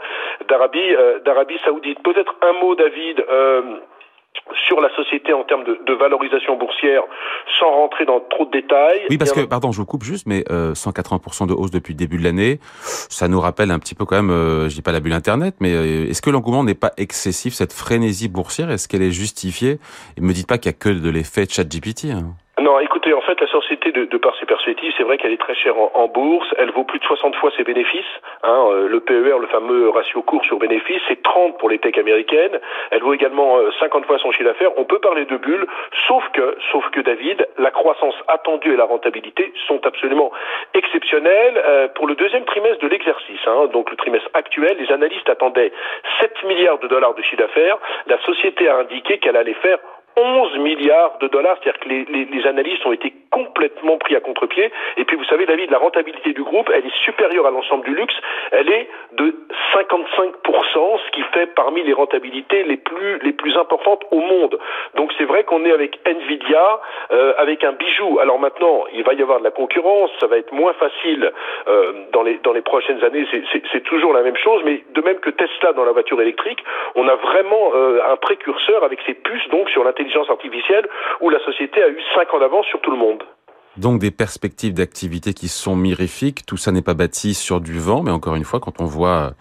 d'Arabie 0.48 0.96
euh, 0.96 1.20
Saoudite. 1.66 2.02
Peut-être 2.04 2.36
un 2.42 2.54
mot, 2.54 2.76
David. 2.76 3.24
Euh, 3.30 3.62
sur 4.68 4.82
la 4.82 4.94
société 4.96 5.34
en 5.34 5.44
termes 5.44 5.64
de, 5.64 5.80
de, 5.86 5.94
valorisation 5.94 6.58
boursière, 6.58 7.04
sans 7.60 7.72
rentrer 7.72 8.06
dans 8.06 8.20
trop 8.20 8.46
de 8.46 8.52
détails. 8.52 9.02
Oui, 9.10 9.18
parce 9.18 9.32
que, 9.32 9.42
pardon, 9.42 9.72
je 9.72 9.78
vous 9.78 9.86
coupe 9.86 10.04
juste, 10.04 10.26
mais 10.28 10.44
euh, 10.52 10.74
180% 10.74 11.48
de 11.48 11.54
hausse 11.54 11.72
depuis 11.72 11.94
le 11.94 11.98
début 11.98 12.18
de 12.18 12.24
l'année, 12.24 12.60
ça 12.82 13.28
nous 13.28 13.40
rappelle 13.40 13.72
un 13.72 13.80
petit 13.80 13.96
peu 13.96 14.06
quand 14.06 14.16
même, 14.16 14.32
euh, 14.32 14.70
je 14.70 14.76
dis 14.76 14.82
pas 14.82 14.92
la 14.92 15.00
bulle 15.00 15.14
Internet, 15.14 15.56
mais 15.60 15.74
euh, 15.74 16.10
est-ce 16.10 16.22
que 16.22 16.30
l'engouement 16.30 16.64
n'est 16.64 16.74
pas 16.74 16.92
excessif, 16.98 17.54
cette 17.54 17.74
frénésie 17.74 18.28
boursière, 18.28 18.72
est-ce 18.72 18.88
qu'elle 18.88 19.04
est 19.04 19.12
justifiée? 19.12 19.80
Et 20.18 20.22
me 20.22 20.34
dites 20.34 20.48
pas 20.48 20.58
qu'il 20.58 20.72
y 20.72 20.76
a 20.76 20.78
que 20.78 20.90
de 20.90 21.10
l'effet 21.10 21.46
ChatGPT. 21.48 22.06
Hein. 22.06 22.36
En 23.12 23.22
fait, 23.22 23.42
la 23.42 23.48
société 23.48 23.92
de, 23.92 24.06
de 24.06 24.18
par 24.18 24.34
ses 24.40 24.46
perspectives, 24.46 24.94
c'est 24.96 25.04
vrai 25.04 25.18
qu'elle 25.18 25.34
est 25.34 25.42
très 25.42 25.56
chère 25.56 25.76
en, 25.78 26.08
bourse. 26.08 26.48
Elle 26.58 26.72
vaut 26.72 26.86
plus 26.86 27.00
de 27.00 27.04
60 27.04 27.36
fois 27.36 27.52
ses 27.58 27.64
bénéfices. 27.64 28.06
Hein, 28.44 28.66
euh, 28.70 28.88
le 28.88 29.02
PER, 29.02 29.40
le 29.40 29.48
fameux 29.48 29.90
ratio 29.90 30.22
cours 30.22 30.44
sur 30.46 30.58
bénéfice, 30.58 31.02
c'est 31.10 31.22
30 31.22 31.58
pour 31.58 31.70
les 31.70 31.80
tech 31.80 31.98
américaines. 31.98 32.60
Elle 32.92 33.02
vaut 33.02 33.14
également 33.14 33.58
50 33.80 34.04
euh, 34.04 34.08
fois 34.08 34.20
son 34.20 34.32
chiffre 34.32 34.46
d'affaires. 34.46 34.72
On 34.78 34.86
peut 34.86 35.00
parler 35.00 35.26
de 35.26 35.36
bulle, 35.36 35.66
sauf 36.08 36.24
que, 36.34 36.56
sauf 36.72 36.90
que 36.92 37.02
David, 37.02 37.46
la 37.58 37.72
croissance 37.72 38.16
attendue 38.30 38.74
et 38.74 38.78
la 38.78 38.86
rentabilité 38.86 39.52
sont 39.68 39.86
absolument 39.86 40.32
exceptionnelles. 40.74 41.62
Euh, 41.66 41.88
pour 41.90 42.08
le 42.08 42.16
deuxième 42.16 42.46
trimestre 42.46 42.80
de 42.80 42.88
l'exercice, 42.88 43.42
hein, 43.48 43.68
donc 43.74 43.90
le 43.92 43.98
trimestre 43.98 44.30
actuel, 44.34 44.78
les 44.78 44.92
analystes 44.94 45.30
attendaient 45.30 45.74
7 46.22 46.44
milliards 46.46 46.80
de 46.80 46.88
dollars 46.88 47.16
de 47.16 47.22
chiffre 47.22 47.42
d'affaires. 47.42 47.78
La 48.08 48.20
société 48.22 48.70
a 48.70 48.78
indiqué 48.78 49.18
qu'elle 49.18 49.36
allait 49.36 49.56
faire 49.56 49.80
11 50.16 50.58
milliards 50.60 51.18
de 51.20 51.28
dollars, 51.28 51.58
c'est-à-dire 51.62 51.80
que 51.80 51.90
les, 51.90 52.26
les, 52.26 52.48
analystes 52.48 52.86
ont 52.86 52.92
été 52.92 53.14
complètement 53.32 53.98
pris 53.98 54.16
à 54.16 54.20
contre-pied. 54.20 54.72
Et 54.98 55.06
puis 55.06 55.18
vous 55.18 55.24
savez, 55.26 55.46
David, 55.46 55.72
la 55.72 55.80
rentabilité 55.80 56.34
du 56.34 56.44
groupe, 56.44 56.70
elle 56.74 56.86
est 56.86 56.96
supérieure 57.04 57.48
à 57.48 57.52
l'ensemble 57.52 57.86
du 57.86 57.96
luxe, 57.96 58.14
elle 58.52 58.70
est 58.72 58.88
de 59.14 59.36
55%, 59.74 61.00
ce 61.06 61.12
qui 61.12 61.22
fait 61.34 61.48
parmi 61.56 61.84
les 61.84 61.94
rentabilités 61.94 62.64
les 62.64 62.78
plus, 62.78 63.20
les 63.20 63.34
plus 63.34 63.58
importantes 63.58 64.04
au 64.12 64.20
monde. 64.20 64.60
Donc 64.96 65.12
c'est 65.18 65.26
vrai 65.26 65.44
qu'on 65.46 65.66
est 65.66 65.72
avec 65.72 66.00
Nvidia, 66.06 66.80
euh, 67.12 67.34
avec 67.38 67.64
un 67.64 67.72
bijou. 67.72 68.20
Alors 68.20 68.40
maintenant, 68.40 68.84
il 68.94 69.04
va 69.04 69.14
y 69.14 69.22
avoir 69.22 69.40
de 69.40 69.44
la 69.44 69.52
concurrence, 69.52 70.12
ça 70.20 70.28
va 70.28 70.38
être 70.38 70.52
moins 70.52 70.74
facile 70.74 71.32
euh, 71.68 71.94
dans, 72.12 72.22
les, 72.22 72.40
dans 72.44 72.54
les 72.54 72.62
prochaines 72.62 73.04
années, 73.04 73.26
c'est 73.72 73.84
toujours 73.84 74.14
la 74.14 74.22
même 74.22 74.38
chose, 74.38 74.62
mais 74.64 74.84
de 74.94 75.02
même 75.02 75.20
que 75.20 75.32
Tesla 75.32 75.74
dans 75.74 75.86
la 75.86 75.92
voiture 75.92 76.22
électrique, 76.22 76.64
on 76.96 77.08
a 77.08 77.16
vraiment 77.16 77.72
euh, 77.74 78.00
un 78.12 78.18
précurseur 78.18 78.84
avec 78.84 79.00
ses 79.06 79.16
puces 79.16 79.48
donc 79.50 79.70
sur 79.70 79.84
l'intelligence 79.84 80.03
l'intelligence 80.04 80.30
artificielle 80.30 80.88
où 81.22 81.30
la 81.30 81.40
société 81.46 81.82
a 81.82 81.90
eu 81.90 82.00
5 82.16 82.34
ans 82.34 82.40
d'avance 82.40 82.66
sur 82.68 82.82
tout 82.82 82.92
le 82.92 82.98
monde. 82.98 83.24
Donc 83.78 84.00
des 84.00 84.12
perspectives 84.12 84.74
d'activité 84.74 85.34
qui 85.34 85.48
sont 85.48 85.76
mirifiques, 85.76 86.46
tout 86.46 86.58
ça 86.58 86.72
n'est 86.72 86.84
pas 86.84 86.94
bâti 86.94 87.34
sur 87.34 87.60
du 87.60 87.80
vent, 87.80 88.04
mais 88.04 88.12
encore 88.12 88.36
une 88.36 88.44
fois, 88.44 88.60
quand 88.60 88.80
on 88.80 88.86
voit 88.86 89.32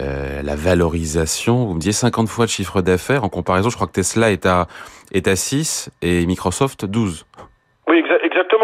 euh, 0.00 0.40
la 0.42 0.56
valorisation, 0.56 1.66
vous 1.66 1.74
me 1.74 1.78
disiez 1.78 1.92
50 1.92 2.26
fois 2.28 2.46
le 2.46 2.50
chiffre 2.50 2.80
d'affaires, 2.80 3.22
en 3.22 3.28
comparaison, 3.28 3.68
je 3.68 3.76
crois 3.76 3.86
que 3.86 3.92
Tesla 3.92 4.30
est 4.30 4.46
à, 4.46 4.66
est 5.12 5.28
à 5.28 5.36
6 5.36 5.90
et 6.00 6.24
Microsoft 6.24 6.86
12. 6.86 7.26
Oui, 7.86 8.02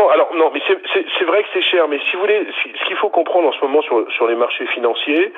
Alors 0.07 0.35
non, 0.35 0.51
mais 0.55 0.61
c'est 0.69 1.25
vrai 1.25 1.43
que 1.43 1.49
c'est 1.53 1.63
cher, 1.63 1.89
mais 1.89 1.99
si 2.09 2.15
vous 2.15 2.21
voulez, 2.21 2.47
ce 2.63 2.85
qu'il 2.85 2.97
faut 2.97 3.09
comprendre 3.09 3.49
en 3.49 3.53
ce 3.53 3.61
moment 3.61 3.83
sur, 3.83 4.11
sur 4.13 4.29
les 4.29 4.37
marchés 4.37 4.67
financiers, 4.67 5.33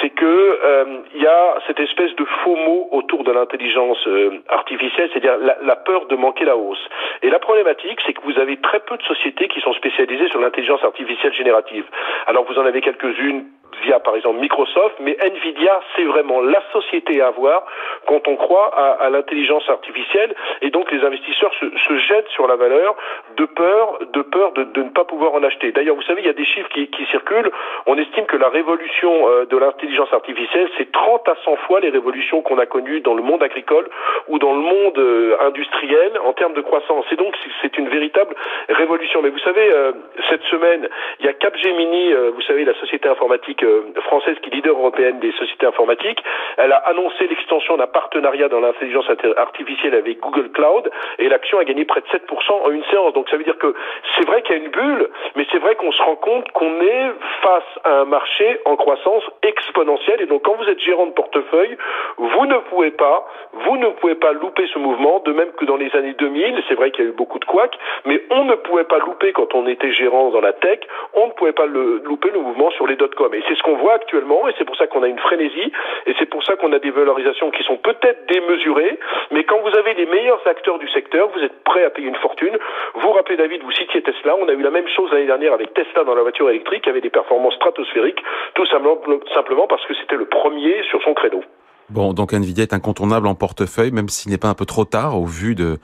c'est 0.00 0.10
que 0.10 0.24
euh, 0.64 0.84
il 1.14 1.22
y 1.22 1.26
a 1.26 1.58
cette 1.66 1.80
espèce 1.80 2.14
de 2.16 2.24
faux 2.44 2.56
mot 2.56 2.88
autour 2.92 3.24
de 3.24 3.32
l'intelligence 3.32 4.06
euh, 4.06 4.42
artificielle, 4.48 5.08
c'est-à-dire 5.12 5.36
la, 5.38 5.76
peur 5.76 6.06
de 6.06 6.16
manquer 6.16 6.44
la 6.44 6.56
hausse. 6.56 6.84
Et 7.22 7.30
la 7.30 7.38
problématique, 7.38 7.98
c'est 8.04 8.12
que 8.12 8.22
vous 8.22 8.38
avez 8.38 8.58
très 8.58 8.80
peu 8.80 8.96
de 8.96 9.02
sociétés 9.02 9.48
qui 9.48 9.60
sont 9.60 9.72
spécialisées 9.72 10.28
sur 10.28 10.40
l'intelligence 10.40 10.84
artificielle 10.84 11.32
générative. 11.32 11.84
Alors 12.26 12.44
vous 12.44 12.58
en 12.58 12.66
avez 12.66 12.82
quelques-unes 12.82 13.46
via 13.82 14.00
par 14.00 14.16
exemple 14.16 14.40
Microsoft, 14.40 14.96
mais 15.00 15.16
Nvidia, 15.20 15.80
c'est 15.94 16.04
vraiment 16.04 16.40
la 16.40 16.62
société 16.72 17.20
à 17.20 17.28
avoir 17.28 17.64
quand 18.06 18.28
on 18.28 18.36
croit 18.36 18.74
à, 19.00 19.08
l'intelligence 19.10 19.68
artificielle, 19.68 20.34
et 20.62 20.70
donc 20.70 20.90
les 20.90 21.04
investisseurs 21.04 21.52
se, 21.54 21.98
jettent 21.98 22.28
sur 22.28 22.46
la 22.46 22.56
valeur 22.56 22.96
de 23.36 23.44
peur, 23.46 23.98
de 24.12 24.22
peur 24.22 24.52
de, 24.52 24.82
ne 24.82 24.90
pas 24.90 25.04
pouvoir 25.04 25.34
en 25.34 25.42
acheter. 25.42 25.72
D'ailleurs, 25.72 25.96
vous 25.96 26.02
savez, 26.02 26.22
il 26.22 26.26
y 26.26 26.30
a 26.30 26.34
des 26.34 26.44
chiffres 26.44 26.68
qui, 26.68 26.88
qui 26.88 27.04
circulent. 27.06 27.50
On 27.86 27.96
estime 27.96 28.26
que 28.26 28.36
la 28.36 28.48
révolution 28.48 29.28
euh, 29.28 29.46
de 29.46 29.56
l'intelligence 29.56 30.12
artificielle, 30.12 30.68
c'est 30.78 30.90
30 30.92 31.28
à 31.28 31.36
100 31.44 31.56
fois 31.66 31.80
les 31.80 31.90
révolutions 31.90 32.42
qu'on 32.42 32.58
a 32.58 32.66
connues 32.66 33.00
dans 33.00 33.14
le 33.14 33.22
monde 33.22 33.42
agricole 33.42 33.88
ou 34.28 34.38
dans 34.38 34.52
le 34.52 34.60
monde 34.60 34.98
euh, 34.98 35.36
industriel 35.40 36.12
en 36.24 36.32
termes 36.32 36.54
de 36.54 36.60
croissance. 36.60 37.04
Et 37.12 37.16
donc, 37.16 37.34
c'est 37.62 37.76
une 37.78 37.88
véritable 37.88 38.34
révolution. 38.68 39.22
Mais 39.22 39.30
vous 39.30 39.38
savez, 39.38 39.68
euh, 39.72 39.92
cette 40.28 40.42
semaine, 40.44 40.88
il 41.20 41.26
y 41.26 41.28
a 41.28 41.32
Capgemini, 41.32 42.12
vous 42.34 42.42
savez, 42.42 42.64
la 42.64 42.74
société 42.74 43.08
informatique 43.08 43.64
française 44.02 44.36
qui 44.42 44.50
est 44.50 44.54
leader 44.54 44.76
européenne 44.76 45.18
des 45.20 45.32
sociétés 45.32 45.66
informatiques. 45.66 46.22
Elle 46.56 46.72
a 46.72 46.76
annoncé 46.76 47.26
l'extension 47.26 47.76
d'un 47.76 47.86
partenariat 47.86 48.48
dans 48.48 48.60
l'intelligence 48.60 49.06
artificielle 49.36 49.94
avec 49.94 50.20
Google 50.20 50.50
Cloud 50.50 50.90
et 51.18 51.28
l'action 51.28 51.58
a 51.58 51.64
gagné 51.64 51.84
près 51.84 52.00
de 52.00 52.06
7% 52.06 52.52
en 52.52 52.70
une 52.70 52.84
séance. 52.84 53.12
Donc 53.14 53.28
ça 53.28 53.36
veut 53.36 53.44
dire 53.44 53.58
que 53.58 53.74
c'est 54.16 54.26
vrai 54.26 54.42
qu'il 54.42 54.56
y 54.56 54.60
a 54.60 54.62
une 54.62 54.70
bulle, 54.70 55.08
mais 55.34 55.46
c'est 55.52 55.58
vrai 55.58 55.74
qu'on 55.76 55.92
se 55.92 56.02
rend 56.02 56.16
compte 56.16 56.50
qu'on 56.52 56.80
est 56.80 57.10
face 57.42 57.78
à 57.84 58.00
un 58.00 58.04
marché 58.04 58.60
en 58.64 58.76
croissance 58.76 59.24
exponentielle. 59.42 60.20
Et 60.20 60.26
donc 60.26 60.42
quand 60.42 60.54
vous 60.54 60.68
êtes 60.68 60.80
gérant 60.80 61.06
de 61.06 61.12
portefeuille, 61.12 61.76
vous 62.18 62.46
ne 62.46 62.58
pouvez 62.70 62.90
pas, 62.90 63.26
vous 63.52 63.76
ne 63.76 63.88
pouvez 63.88 64.14
pas 64.14 64.32
louper 64.32 64.66
ce 64.72 64.78
mouvement, 64.78 65.20
de 65.20 65.32
même 65.32 65.52
que 65.52 65.64
dans 65.64 65.76
les 65.76 65.94
années 65.96 66.14
2000, 66.18 66.62
c'est 66.68 66.74
vrai 66.74 66.90
qu'il 66.90 67.04
y 67.04 67.06
a 67.08 67.10
eu 67.10 67.14
beaucoup 67.14 67.38
de 67.38 67.44
couacs, 67.44 67.78
mais 68.04 68.22
on 68.30 68.44
ne 68.44 68.54
pouvait 68.54 68.84
pas 68.84 68.98
louper 68.98 69.32
quand 69.32 69.54
on 69.54 69.66
était 69.66 69.92
gérant 69.92 70.30
dans 70.30 70.40
la 70.40 70.52
tech, 70.52 70.80
on 71.14 71.26
ne 71.26 71.32
pouvait 71.32 71.52
pas 71.52 71.66
le, 71.66 72.02
louper 72.04 72.30
le 72.30 72.40
mouvement 72.40 72.70
sur 72.70 72.86
les 72.86 72.96
dot-com. 72.96 73.34
Ce 73.56 73.62
qu'on 73.62 73.76
voit 73.76 73.94
actuellement, 73.94 74.48
et 74.48 74.54
c'est 74.58 74.64
pour 74.64 74.76
ça 74.76 74.86
qu'on 74.86 75.02
a 75.02 75.08
une 75.08 75.18
frénésie, 75.18 75.72
et 76.06 76.14
c'est 76.18 76.26
pour 76.26 76.44
ça 76.44 76.56
qu'on 76.56 76.72
a 76.72 76.78
des 76.78 76.90
valorisations 76.90 77.50
qui 77.50 77.62
sont 77.64 77.76
peut-être 77.76 78.26
démesurées, 78.28 78.98
mais 79.30 79.44
quand 79.44 79.60
vous 79.60 79.76
avez 79.76 79.94
les 79.94 80.06
meilleurs 80.06 80.46
acteurs 80.46 80.78
du 80.78 80.88
secteur, 80.88 81.28
vous 81.34 81.40
êtes 81.40 81.64
prêt 81.64 81.84
à 81.84 81.90
payer 81.90 82.08
une 82.08 82.16
fortune. 82.16 82.56
Vous 82.94 83.12
rappelez 83.12 83.36
David, 83.36 83.62
vous 83.62 83.72
citiez 83.72 84.02
Tesla, 84.02 84.36
on 84.38 84.48
a 84.48 84.52
eu 84.52 84.62
la 84.62 84.70
même 84.70 84.88
chose 84.88 85.10
l'année 85.12 85.26
dernière 85.26 85.52
avec 85.52 85.74
Tesla 85.74 86.04
dans 86.04 86.14
la 86.14 86.22
voiture 86.22 86.48
électrique, 86.50 86.82
qui 86.84 86.90
avait 86.90 87.00
des 87.00 87.10
performances 87.10 87.54
stratosphériques, 87.54 88.22
tout 88.54 88.66
simplement 88.66 89.66
parce 89.66 89.84
que 89.86 89.94
c'était 89.94 90.16
le 90.16 90.26
premier 90.26 90.82
sur 90.90 91.02
son 91.02 91.14
créneau. 91.14 91.42
Bon, 91.88 92.12
donc 92.12 92.32
Nvidia 92.32 92.64
est 92.64 92.74
incontournable 92.74 93.26
en 93.26 93.34
portefeuille, 93.34 93.92
même 93.92 94.08
s'il 94.08 94.32
n'est 94.32 94.38
pas 94.38 94.48
un 94.48 94.54
peu 94.54 94.66
trop 94.66 94.84
tard 94.84 95.18
au 95.18 95.24
vu 95.24 95.54
de, 95.54 95.78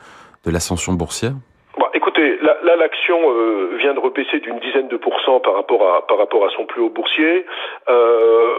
de 0.45 0.51
l'ascension 0.51 0.93
boursière 0.93 1.35
écoutez, 2.13 2.39
là, 2.43 2.77
l'action 2.77 3.19
euh, 3.25 3.77
vient 3.79 3.95
de 3.95 4.01
rebaisser 4.01 4.41
d'une 4.41 4.59
dizaine 4.59 4.89
de 4.89 4.97
pourcents 4.97 5.41
par 5.41 5.55
rapport 5.55 5.83
à 5.85 6.51
son 6.57 6.67
plus 6.67 6.83
haut 6.83 6.91
boursier. 6.91 7.47
Euh, 7.89 8.55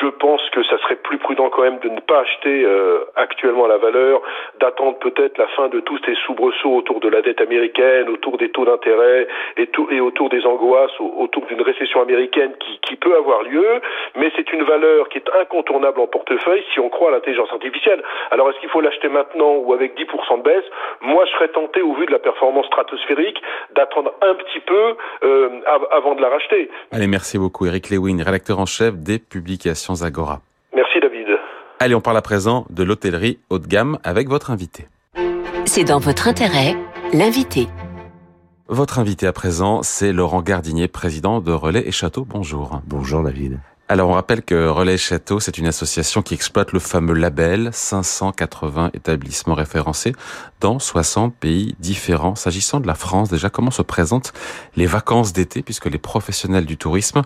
je 0.00 0.06
pense 0.06 0.40
que 0.50 0.62
ça 0.64 0.78
serait 0.78 0.96
plus 0.96 1.18
prudent 1.18 1.50
quand 1.50 1.62
même 1.62 1.78
de 1.78 1.88
ne 1.88 2.00
pas 2.00 2.20
acheter 2.20 2.64
euh, 2.64 3.04
actuellement 3.16 3.66
la 3.66 3.76
valeur, 3.76 4.22
d'attendre 4.58 4.98
peut-être 4.98 5.38
la 5.38 5.46
fin 5.48 5.68
de 5.68 5.80
tous 5.80 5.98
ces 6.04 6.14
soubresauts 6.26 6.76
autour 6.76 7.00
de 7.00 7.08
la 7.08 7.22
dette 7.22 7.40
américaine, 7.40 8.08
autour 8.08 8.38
des 8.38 8.48
taux 8.50 8.64
d'intérêt 8.64 9.28
et, 9.56 10.00
autour 10.00 10.28
des 10.30 10.44
angoisses, 10.46 10.98
autour 10.98 11.46
d'une 11.46 11.62
récession 11.62 12.02
américaine 12.02 12.52
qui, 12.58 12.78
qui 12.80 12.96
peut 12.96 13.14
avoir 13.16 13.42
lieu. 13.42 13.80
Mais 14.16 14.32
c'est 14.36 14.52
une 14.52 14.64
valeur 14.64 15.08
qui 15.10 15.18
est 15.18 15.30
incontournable 15.40 16.00
en 16.00 16.06
portefeuille 16.06 16.64
si 16.72 16.80
on 16.80 16.88
croit 16.88 17.10
à 17.10 17.12
l'intelligence 17.12 17.52
artificielle. 17.52 18.02
Alors 18.30 18.50
est-ce 18.50 18.58
qu'il 18.60 18.70
faut 18.70 18.80
l'acheter 18.80 19.08
maintenant 19.08 19.56
ou 19.56 19.72
avec 19.74 19.96
10% 19.96 20.38
de 20.38 20.42
baisse? 20.42 20.64
Moi, 21.02 21.24
je 21.26 21.32
serais 21.32 21.48
tenté 21.48 21.82
au 21.82 21.92
vu 21.94 22.06
de 22.06 22.12
la 22.12 22.18
performance 22.18 22.68
stratosphérique, 22.80 23.38
d'attendre 23.76 24.12
un 24.22 24.34
petit 24.34 24.60
peu 24.60 24.96
euh, 25.22 25.60
avant 25.92 26.14
de 26.14 26.20
la 26.20 26.28
racheter. 26.28 26.70
Allez, 26.92 27.06
merci 27.06 27.38
beaucoup 27.38 27.66
Eric 27.66 27.90
Lewin, 27.90 28.22
rédacteur 28.22 28.58
en 28.58 28.66
chef 28.66 28.96
des 28.96 29.18
publications 29.18 30.02
Agora. 30.02 30.40
Merci 30.74 31.00
David. 31.00 31.26
Allez, 31.78 31.94
on 31.94 32.00
parle 32.00 32.16
à 32.16 32.22
présent 32.22 32.66
de 32.70 32.82
l'hôtellerie 32.82 33.38
haut 33.50 33.58
de 33.58 33.66
gamme 33.66 33.98
avec 34.04 34.28
votre 34.28 34.50
invité. 34.50 34.86
C'est 35.64 35.84
dans 35.84 35.98
votre 35.98 36.28
intérêt, 36.28 36.74
l'invité. 37.12 37.66
Votre 38.68 38.98
invité 38.98 39.26
à 39.26 39.32
présent, 39.32 39.82
c'est 39.82 40.12
Laurent 40.12 40.42
Gardinier, 40.42 40.88
président 40.88 41.40
de 41.40 41.52
Relais 41.52 41.86
et 41.86 41.92
Château. 41.92 42.24
Bonjour. 42.24 42.80
Bonjour 42.86 43.22
David. 43.22 43.58
Alors 43.90 44.08
on 44.08 44.12
rappelle 44.12 44.42
que 44.42 44.68
Relais 44.68 44.96
Château, 44.96 45.40
c'est 45.40 45.58
une 45.58 45.66
association 45.66 46.22
qui 46.22 46.34
exploite 46.34 46.70
le 46.70 46.78
fameux 46.78 47.12
label 47.12 47.70
580 47.72 48.92
établissements 48.94 49.56
référencés 49.56 50.12
dans 50.60 50.78
60 50.78 51.34
pays 51.34 51.74
différents. 51.80 52.36
S'agissant 52.36 52.78
de 52.78 52.86
la 52.86 52.94
France, 52.94 53.30
déjà, 53.30 53.50
comment 53.50 53.72
se 53.72 53.82
présentent 53.82 54.32
les 54.76 54.86
vacances 54.86 55.32
d'été 55.32 55.62
puisque 55.62 55.86
les 55.86 55.98
professionnels 55.98 56.66
du 56.66 56.76
tourisme 56.76 57.22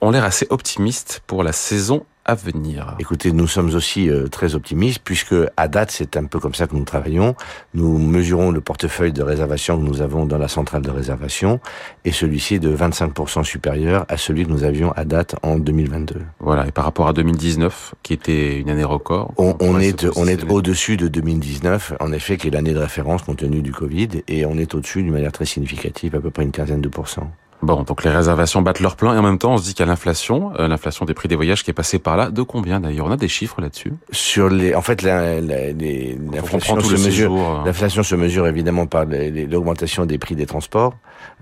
ont 0.00 0.10
l'air 0.10 0.24
assez 0.24 0.46
optimistes 0.48 1.20
pour 1.26 1.42
la 1.42 1.52
saison 1.52 2.06
à 2.28 2.34
venir 2.34 2.94
Écoutez, 3.00 3.32
nous 3.32 3.46
sommes 3.46 3.74
aussi 3.74 4.10
euh, 4.10 4.28
très 4.28 4.54
optimistes 4.54 5.00
puisque 5.02 5.34
à 5.56 5.66
date, 5.66 5.90
c'est 5.90 6.16
un 6.16 6.26
peu 6.26 6.38
comme 6.38 6.54
ça 6.54 6.66
que 6.66 6.76
nous 6.76 6.84
travaillons. 6.84 7.34
Nous 7.72 7.96
mesurons 7.98 8.50
le 8.50 8.60
portefeuille 8.60 9.12
de 9.12 9.22
réservation 9.22 9.80
que 9.80 9.84
nous 9.84 10.02
avons 10.02 10.26
dans 10.26 10.36
la 10.36 10.46
centrale 10.46 10.82
de 10.82 10.90
réservation 10.90 11.58
et 12.04 12.12
celui-ci 12.12 12.56
est 12.56 12.58
de 12.58 12.74
25% 12.76 13.44
supérieur 13.44 14.04
à 14.08 14.18
celui 14.18 14.44
que 14.44 14.50
nous 14.50 14.62
avions 14.62 14.92
à 14.92 15.06
date 15.06 15.36
en 15.42 15.58
2022. 15.58 16.16
Voilà, 16.38 16.68
et 16.68 16.70
par 16.70 16.84
rapport 16.84 17.08
à 17.08 17.14
2019 17.14 17.94
qui 18.02 18.12
était 18.12 18.58
une 18.58 18.68
année 18.68 18.84
record. 18.84 19.32
On, 19.38 19.56
on 19.60 19.80
est 19.80 20.06
on 20.16 20.26
est 20.26 20.44
au-dessus 20.50 20.98
de 20.98 21.08
2019 21.08 21.94
en 21.98 22.12
effet 22.12 22.36
qui 22.36 22.48
est 22.48 22.50
l'année 22.50 22.74
de 22.74 22.78
référence 22.78 23.22
compte 23.22 23.38
tenu 23.38 23.62
du 23.62 23.72
Covid 23.72 24.08
et 24.28 24.44
on 24.44 24.58
est 24.58 24.74
au-dessus 24.74 25.02
d'une 25.02 25.12
manière 25.12 25.32
très 25.32 25.46
significative, 25.46 26.14
à 26.14 26.20
peu 26.20 26.30
près 26.30 26.42
une 26.42 26.52
quinzaine 26.52 26.82
de 26.82 26.88
pourcents. 26.88 27.32
Bon, 27.60 27.82
donc 27.82 28.04
les 28.04 28.10
réservations 28.10 28.62
battent 28.62 28.80
leur 28.80 28.94
plein 28.94 29.14
et 29.14 29.18
en 29.18 29.22
même 29.22 29.38
temps, 29.38 29.54
on 29.54 29.58
se 29.58 29.64
dit 29.64 29.74
qu'il 29.74 29.84
y 29.84 29.88
a 29.88 29.90
l'inflation, 29.90 30.52
euh, 30.58 30.68
l'inflation 30.68 31.04
des 31.04 31.14
prix 31.14 31.28
des 31.28 31.34
voyages 31.34 31.64
qui 31.64 31.70
est 31.70 31.74
passée 31.74 31.98
par 31.98 32.16
là. 32.16 32.30
De 32.30 32.42
combien 32.42 32.78
d'ailleurs? 32.78 33.06
On 33.06 33.10
a 33.10 33.16
des 33.16 33.28
chiffres 33.28 33.60
là-dessus? 33.60 33.92
Sur 34.12 34.48
les, 34.48 34.74
en 34.74 34.82
fait, 34.82 35.02
l'inflation 35.02 36.80
se 36.80 36.94
mesure. 36.94 37.34
Euh. 37.34 37.64
L'inflation 37.66 38.02
se 38.04 38.14
mesure 38.14 38.46
évidemment 38.46 38.86
par 38.86 39.04
l'augmentation 39.06 40.06
des 40.06 40.18
prix 40.18 40.36
des 40.36 40.46
transports, 40.46 40.94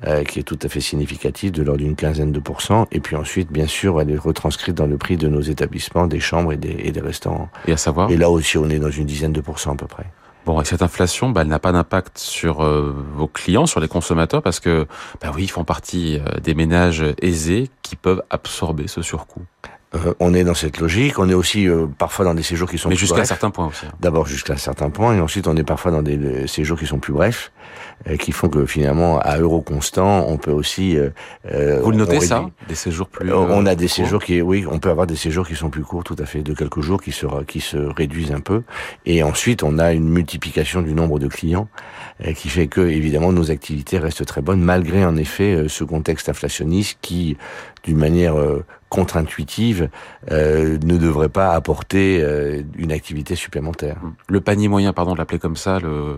euh, 0.06 0.24
qui 0.24 0.38
est 0.38 0.42
tout 0.42 0.58
à 0.62 0.68
fait 0.68 0.80
significative, 0.80 1.52
de 1.52 1.62
l'ordre 1.62 1.82
d'une 1.82 1.96
quinzaine 1.96 2.32
de 2.32 2.40
pourcents. 2.40 2.86
Et 2.92 3.00
puis 3.00 3.14
ensuite, 3.14 3.52
bien 3.52 3.66
sûr, 3.66 4.00
elle 4.00 4.10
est 4.10 4.18
retranscrite 4.18 4.74
dans 4.74 4.86
le 4.86 4.96
prix 4.96 5.18
de 5.18 5.28
nos 5.28 5.42
établissements, 5.42 6.06
des 6.06 6.20
chambres 6.20 6.52
et 6.52 6.56
des, 6.56 6.76
et 6.82 6.92
des 6.92 7.00
restaurants. 7.00 7.50
Et 7.68 7.72
à 7.72 7.76
savoir? 7.76 8.10
Et 8.10 8.16
là 8.16 8.30
aussi, 8.30 8.56
on 8.56 8.70
est 8.70 8.78
dans 8.78 8.90
une 8.90 9.06
dizaine 9.06 9.32
de 9.32 9.42
pourcents 9.42 9.74
à 9.74 9.76
peu 9.76 9.86
près. 9.86 10.06
Bon, 10.46 10.60
et 10.60 10.64
cette 10.64 10.82
inflation, 10.82 11.30
bah, 11.30 11.42
elle 11.42 11.48
n'a 11.48 11.58
pas 11.58 11.72
d'impact 11.72 12.18
sur 12.18 12.64
euh, 12.64 12.94
vos 13.16 13.26
clients, 13.26 13.66
sur 13.66 13.80
les 13.80 13.88
consommateurs, 13.88 14.42
parce 14.42 14.60
que, 14.60 14.86
bah 15.20 15.32
oui, 15.34 15.42
ils 15.42 15.50
font 15.50 15.64
partie 15.64 16.20
euh, 16.20 16.38
des 16.38 16.54
ménages 16.54 17.04
aisés 17.20 17.68
qui 17.82 17.96
peuvent 17.96 18.22
absorber 18.30 18.86
ce 18.86 19.02
surcoût. 19.02 19.42
Euh, 20.06 20.14
on 20.20 20.34
est 20.34 20.44
dans 20.44 20.54
cette 20.54 20.78
logique. 20.80 21.18
On 21.18 21.28
est 21.28 21.34
aussi 21.34 21.66
euh, 21.68 21.86
parfois 21.98 22.24
dans 22.24 22.34
des 22.34 22.42
séjours 22.42 22.68
qui 22.70 22.78
sont 22.78 22.88
Mais 22.88 22.94
plus 22.94 23.00
jusqu'à 23.00 23.22
un 23.22 23.24
certain 23.24 23.50
point 23.50 23.66
aussi. 23.68 23.86
hein. 23.86 23.92
D'abord 24.00 24.26
jusqu'à 24.26 24.54
un 24.54 24.58
certain 24.58 24.90
point, 24.90 25.16
et 25.16 25.20
ensuite 25.20 25.46
on 25.48 25.56
est 25.56 25.62
parfois 25.64 25.90
dans 25.90 26.02
des 26.02 26.46
séjours 26.46 26.78
qui 26.78 26.86
sont 26.86 26.98
plus 26.98 27.12
brefs, 27.12 27.52
euh, 28.08 28.16
qui 28.16 28.32
font 28.32 28.48
que 28.48 28.66
finalement 28.66 29.18
à 29.20 29.38
euro 29.38 29.60
constant, 29.60 30.26
on 30.28 30.36
peut 30.36 30.50
aussi. 30.50 30.96
euh, 30.96 31.10
euh, 31.52 31.80
Vous 31.82 31.90
le 31.90 31.96
notez 31.98 32.20
ça 32.20 32.44
Des 32.68 32.74
séjours 32.74 33.08
plus. 33.08 33.32
On 33.32 33.66
a 33.66 33.74
des 33.74 33.88
séjours 33.88 34.22
qui, 34.22 34.40
oui, 34.42 34.64
on 34.70 34.78
peut 34.78 34.90
avoir 34.90 35.06
des 35.06 35.16
séjours 35.16 35.46
qui 35.46 35.54
sont 35.56 35.70
plus 35.70 35.82
courts, 35.82 36.04
tout 36.04 36.16
à 36.18 36.26
fait, 36.26 36.42
de 36.42 36.52
quelques 36.54 36.80
jours, 36.80 37.00
qui 37.02 37.12
se 37.12 37.26
qui 37.44 37.60
se 37.60 37.76
réduisent 37.76 38.32
un 38.32 38.40
peu, 38.40 38.62
et 39.06 39.22
ensuite 39.22 39.62
on 39.62 39.78
a 39.78 39.92
une 39.92 40.08
multiplication 40.08 40.82
du 40.82 40.94
nombre 40.94 41.18
de 41.18 41.28
clients, 41.28 41.68
qui 42.34 42.48
fait 42.48 42.66
que 42.66 42.80
évidemment 42.80 43.32
nos 43.32 43.50
activités 43.50 43.98
restent 43.98 44.24
très 44.26 44.40
bonnes 44.42 44.60
malgré 44.62 45.04
en 45.04 45.16
effet 45.16 45.64
ce 45.68 45.84
contexte 45.84 46.28
inflationniste 46.28 46.98
qui, 47.02 47.36
d'une 47.84 47.98
manière 47.98 48.36
euh, 48.38 48.64
contre-intuitive, 48.88 49.88
euh, 50.30 50.78
ne 50.84 50.96
devrait 50.96 51.28
pas 51.28 51.50
apporter 51.52 52.20
euh, 52.22 52.62
une 52.76 52.92
activité 52.92 53.34
supplémentaire. 53.34 53.96
Le 54.28 54.40
panier 54.40 54.68
moyen, 54.68 54.92
pardon 54.92 55.12
de 55.14 55.18
l'appeler 55.18 55.38
comme 55.38 55.56
ça, 55.56 55.78
le, 55.80 55.88
euh, 55.88 56.16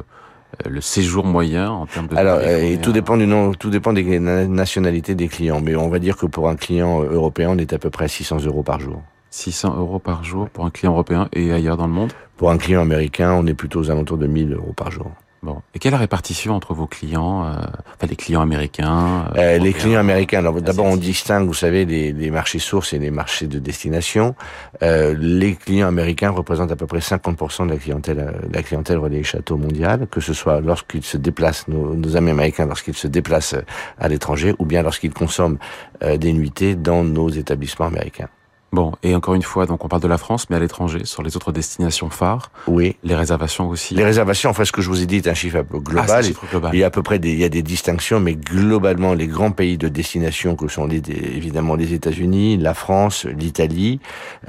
le 0.69 0.81
séjour 0.81 1.25
moyen 1.25 1.71
en 1.71 1.87
termes 1.87 2.09
de. 2.09 2.17
Alors, 2.17 2.39
euh, 2.43 2.63
et 2.63 2.79
tout 2.79 2.93
dépend 2.93 3.17
du 3.17 3.27
nom, 3.27 3.53
tout 3.53 3.71
dépend 3.71 3.93
des 3.93 4.19
na- 4.21 4.47
nationalités 4.47 5.15
des 5.15 5.29
clients, 5.29 5.61
mais 5.61 5.77
on 5.77 5.89
va 5.89 5.99
dire 5.99 6.17
que 6.17 6.27
pour 6.27 6.49
un 6.49 6.57
client 6.57 7.03
euh, 7.03 7.11
européen, 7.13 7.51
on 7.53 7.59
est 7.59 7.73
à 7.73 7.79
peu 7.79 7.91
près 7.91 8.05
à 8.07 8.09
600 8.09 8.45
euros 8.47 8.63
par 8.63 8.81
jour. 8.81 9.03
600 9.31 9.77
euros 9.77 9.99
par 9.99 10.25
jour 10.25 10.49
pour 10.49 10.65
un 10.65 10.71
client 10.71 10.93
européen 10.93 11.29
et 11.35 11.53
ailleurs 11.53 11.77
dans 11.77 11.87
le 11.87 11.93
monde? 11.93 12.13
Pour 12.39 12.51
un 12.51 12.57
client 12.59 12.81
américain, 12.81 13.33
on 13.35 13.47
est 13.47 13.55
plutôt 13.55 13.81
aux 13.81 13.91
alentours 13.91 14.17
de 14.19 14.27
1000 14.27 14.55
euros 14.55 14.73
par 14.75 14.91
jour. 14.91 15.11
Bon. 15.43 15.63
Et 15.75 15.79
quelle 15.79 15.91
est 15.91 15.97
la 15.97 15.99
répartition 15.99 16.55
entre 16.55 16.75
vos 16.75 16.87
clients, 16.87 17.45
euh, 17.45 17.53
enfin 17.95 18.09
les 18.09 18.17
clients 18.17 18.41
américains 18.41 19.27
euh, 19.37 19.57
Euh, 19.57 19.59
les 19.59 19.73
clients 19.73 20.01
américains, 20.01 20.39
alors 20.39 20.61
d'abord 20.61 20.87
on 20.87 20.97
distingue, 20.97 21.47
vous 21.47 21.55
savez, 21.55 21.85
les, 21.85 22.13
les 22.13 22.31
marchés 22.31 22.59
sources 22.59 22.93
et 22.93 22.99
les 22.99 23.11
marchés 23.11 23.47
de 23.47 23.59
destination. 23.61 24.35
Euh, 24.83 25.15
les 25.19 25.55
clients 25.55 25.87
américains 25.89 26.31
représentent 26.31 26.73
à 26.73 26.77
peu 26.77 26.87
près 26.87 26.99
50% 26.99 27.67
de 27.67 27.73
la 27.73 27.79
clientèle, 27.79 28.19
euh, 28.19 28.49
la 28.53 28.63
clientèle 28.63 28.99
relais 28.99 29.23
château 29.23 29.57
mondial, 29.57 30.09
que 30.11 30.21
ce 30.21 30.35
soit 30.35 30.61
lorsqu'ils 30.61 31.05
se 31.05 31.17
déplacent, 31.17 31.69
nos, 31.69 31.95
nos 31.95 32.17
amis 32.17 32.31
américains, 32.31 32.67
lorsqu'ils 32.67 32.97
se 32.97 33.07
déplacent 33.07 33.57
à 33.99 34.09
l'étranger, 34.09 34.55
ou 34.59 34.65
bien 34.65 34.83
lorsqu'ils 34.83 35.15
consomment 35.15 35.59
euh, 36.03 36.17
des 36.17 36.33
nuitées 36.33 36.75
dans 36.75 37.05
nos 37.05 37.29
établissements 37.29 37.87
américains. 37.87 38.29
Bon, 38.71 38.93
et 39.03 39.15
encore 39.15 39.35
une 39.35 39.43
fois, 39.43 39.65
donc 39.65 39.83
on 39.85 39.89
parle 39.89 40.03
de 40.03 40.09
la 40.09 40.19
France, 40.19 40.51
mais 40.51 40.57
à 40.57 40.59
l'étranger, 40.59 41.01
sur 41.05 41.23
les 41.23 41.37
autres 41.37 41.53
destinations 41.53 42.11
phares, 42.11 42.51
Oui. 42.67 42.97
les 43.03 43.15
réservations 43.15 43.67
aussi. 43.71 43.95
Les 43.95 44.05
réservations, 44.05 44.51
enfin, 44.51 44.67
ce 44.67 44.73
que 44.73 44.83
je 44.83 44.91
vous 44.91 45.03
ai 45.03 45.07
dit 45.07 45.17
est 45.17 45.27
un 45.29 45.33
chiffre 45.33 45.57
un 45.57 45.61
Ah, 45.61 45.79
global. 45.79 46.21
le 46.23 46.27
chiffre 46.29 46.47
global. 46.51 46.71
Il 46.75 46.79
y 46.81 46.85
a 46.85 46.89
à 46.89 46.91
peu 46.91 47.03
près 47.03 47.19
des, 47.19 47.33
il 47.33 47.39
y 47.39 47.45
a 47.45 47.49
des 47.49 47.63
distinctions, 47.63 48.21
mais 48.21 48.35
globalement, 48.35 49.15
les 49.15 49.27
grands 49.27 49.53
pays 49.53 49.79
de 49.79 49.89
destination 49.89 50.55
que 50.55 50.69
sont 50.69 50.87
les, 50.87 50.99
évidemment 51.09 51.77
les 51.77 51.95
États-Unis, 51.95 52.59
la 52.59 52.75
France, 52.75 53.25
l'Italie, 53.25 54.01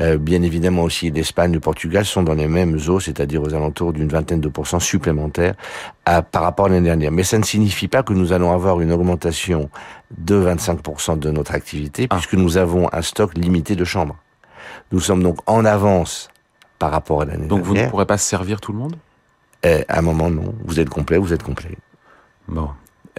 euh, 0.02 0.18
bien 0.18 0.42
évidemment 0.42 0.84
aussi 0.84 1.12
l'Espagne, 1.12 1.54
le 1.54 1.62
Portugal 1.62 2.04
sont 2.04 2.22
dans 2.24 2.34
les 2.36 2.50
mêmes 2.50 2.78
eaux, 2.90 3.00
c'est-à-dire 3.00 3.42
aux 3.42 3.54
alentours 3.54 3.94
d'une 3.94 4.10
vingtaine 4.10 4.42
de 4.42 4.50
pourcents 4.50 4.82
supplémentaires 4.82 5.54
à, 6.06 6.22
par 6.24 6.44
rapport 6.44 6.66
à 6.66 6.70
l'année 6.70 6.86
dernière. 6.88 7.12
Mais 7.14 7.24
ça 7.24 7.38
ne 7.38 7.44
signifie 7.44 7.88
pas 7.88 8.04
que 8.04 8.12
nous 8.12 8.34
allons 8.34 8.52
avoir 8.52 8.82
une 8.82 8.92
augmentation 8.92 9.70
de 10.18 10.36
25% 10.36 11.18
de 11.20 11.32
notre 11.32 11.54
activité, 11.54 12.08
Ah. 12.10 12.16
puisque 12.16 12.34
nous 12.34 12.58
avons 12.58 12.90
un 12.94 13.02
stock 13.02 13.34
limité 13.38 13.76
de 13.76 13.84
chambres. 13.86 14.16
Nous 14.92 15.00
sommes 15.00 15.22
donc 15.24 15.38
en 15.48 15.66
avance 15.66 16.30
par 16.80 16.92
rapport 16.92 17.22
à 17.22 17.26
l'année 17.26 17.48
Donc 17.48 17.62
vous 17.62 17.72
ne 17.72 17.76
dernière. 17.76 17.92
pourrez 17.92 18.06
pas 18.06 18.18
servir 18.18 18.60
tout 18.62 18.72
le 18.72 18.80
monde? 18.80 18.96
Euh, 19.66 19.84
à 19.88 20.00
un 20.00 20.02
moment, 20.02 20.30
non. 20.30 20.56
Vous 20.64 20.80
êtes 20.80 20.90
complet, 20.90 21.18
vous 21.18 21.34
êtes 21.34 21.44
complet. 21.44 21.78
Bon. 22.48 22.70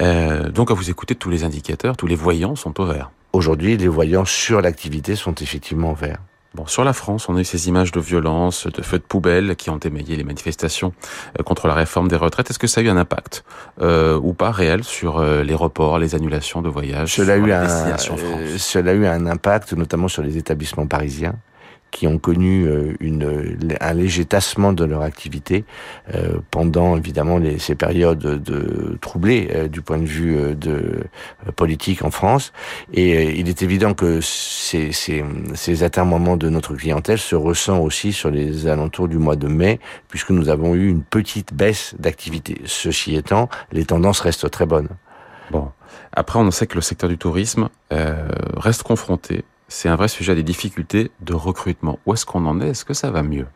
Euh, 0.00 0.48
donc 0.50 0.70
à 0.70 0.74
vous 0.74 0.88
écouter, 0.90 1.14
tous 1.14 1.28
les 1.30 1.44
indicateurs, 1.44 1.96
tous 1.96 2.06
les 2.06 2.14
voyants 2.16 2.56
sont 2.56 2.80
au 2.80 2.86
vert. 2.86 3.10
Aujourd'hui, 3.32 3.76
les 3.76 3.88
voyants 3.88 4.24
sur 4.24 4.60
l'activité 4.60 5.14
sont 5.14 5.34
effectivement 5.34 5.92
verts. 5.92 6.18
Bon, 6.54 6.66
sur 6.66 6.82
la 6.82 6.92
France, 6.92 7.28
on 7.28 7.36
a 7.36 7.40
eu 7.40 7.44
ces 7.44 7.68
images 7.68 7.92
de 7.92 8.00
violence, 8.00 8.66
de 8.66 8.82
feux 8.82 8.98
de 8.98 9.04
poubelle 9.04 9.54
qui 9.54 9.70
ont 9.70 9.78
émaillé 9.78 10.16
les 10.16 10.24
manifestations 10.24 10.92
euh, 11.38 11.44
contre 11.44 11.68
la 11.68 11.74
réforme 11.74 12.08
des 12.08 12.16
retraites. 12.16 12.50
Est-ce 12.50 12.58
que 12.58 12.66
ça 12.66 12.80
a 12.80 12.84
eu 12.84 12.88
un 12.88 12.96
impact 12.96 13.44
euh, 13.80 14.18
ou 14.20 14.32
pas 14.32 14.50
réel 14.50 14.82
sur 14.82 15.18
euh, 15.18 15.44
les 15.44 15.54
reports, 15.54 16.00
les 16.00 16.16
annulations 16.16 16.60
de 16.60 16.68
voyages, 16.68 17.14
Cela 17.14 17.34
a, 17.34 17.36
eu 17.36 17.52
un, 17.52 17.62
euh, 17.62 18.58
cela 18.58 18.90
a 18.90 18.94
eu 18.94 19.06
un 19.06 19.26
impact, 19.26 19.74
notamment 19.74 20.08
sur 20.08 20.24
les 20.24 20.38
établissements 20.38 20.88
parisiens, 20.88 21.34
qui 21.90 22.06
ont 22.06 22.18
connu 22.18 22.66
euh, 22.66 22.94
une, 23.00 23.56
un 23.80 23.92
léger 23.92 24.24
tassement 24.24 24.72
de 24.72 24.84
leur 24.84 25.02
activité 25.02 25.64
euh, 26.14 26.38
pendant 26.50 26.96
évidemment 26.96 27.38
les, 27.38 27.58
ces 27.58 27.74
périodes 27.74 28.18
de 28.18 28.98
troublées 29.00 29.50
euh, 29.54 29.68
du 29.68 29.82
point 29.82 29.98
de 29.98 30.04
vue 30.04 30.36
euh, 30.36 30.54
de 30.54 30.70
euh, 30.70 31.52
politique 31.56 32.04
en 32.04 32.10
France. 32.10 32.52
Et 32.92 33.16
euh, 33.16 33.32
il 33.36 33.48
est 33.48 33.62
évident 33.62 33.94
que 33.94 34.20
ces, 34.20 34.92
ces, 34.92 35.24
ces 35.54 35.82
atermoiements 35.82 36.36
de 36.36 36.48
notre 36.48 36.74
clientèle 36.74 37.18
se 37.18 37.34
ressent 37.34 37.78
aussi 37.80 38.12
sur 38.12 38.30
les 38.30 38.66
alentours 38.66 39.08
du 39.08 39.18
mois 39.18 39.36
de 39.36 39.48
mai, 39.48 39.80
puisque 40.08 40.30
nous 40.30 40.48
avons 40.48 40.74
eu 40.74 40.88
une 40.88 41.02
petite 41.02 41.52
baisse 41.54 41.94
d'activité. 41.98 42.60
Ceci 42.66 43.16
étant, 43.16 43.48
les 43.72 43.84
tendances 43.84 44.20
restent 44.20 44.50
très 44.50 44.66
bonnes. 44.66 44.88
Bon. 45.50 45.70
Après, 46.12 46.38
on 46.38 46.50
sait 46.50 46.66
que 46.66 46.74
le 46.76 46.80
secteur 46.80 47.08
du 47.08 47.18
tourisme 47.18 47.68
euh, 47.92 48.28
reste 48.56 48.82
confronté. 48.82 49.44
C'est 49.72 49.88
un 49.88 49.94
vrai 49.96 50.08
sujet 50.08 50.34
des 50.34 50.42
difficultés 50.42 51.10
de 51.20 51.32
recrutement. 51.32 51.98
Où 52.04 52.12
est-ce 52.12 52.26
qu'on 52.26 52.44
en 52.44 52.60
est? 52.60 52.70
Est-ce 52.70 52.84
que 52.84 52.92
ça 52.92 53.10
va 53.12 53.22
mieux? 53.22 53.46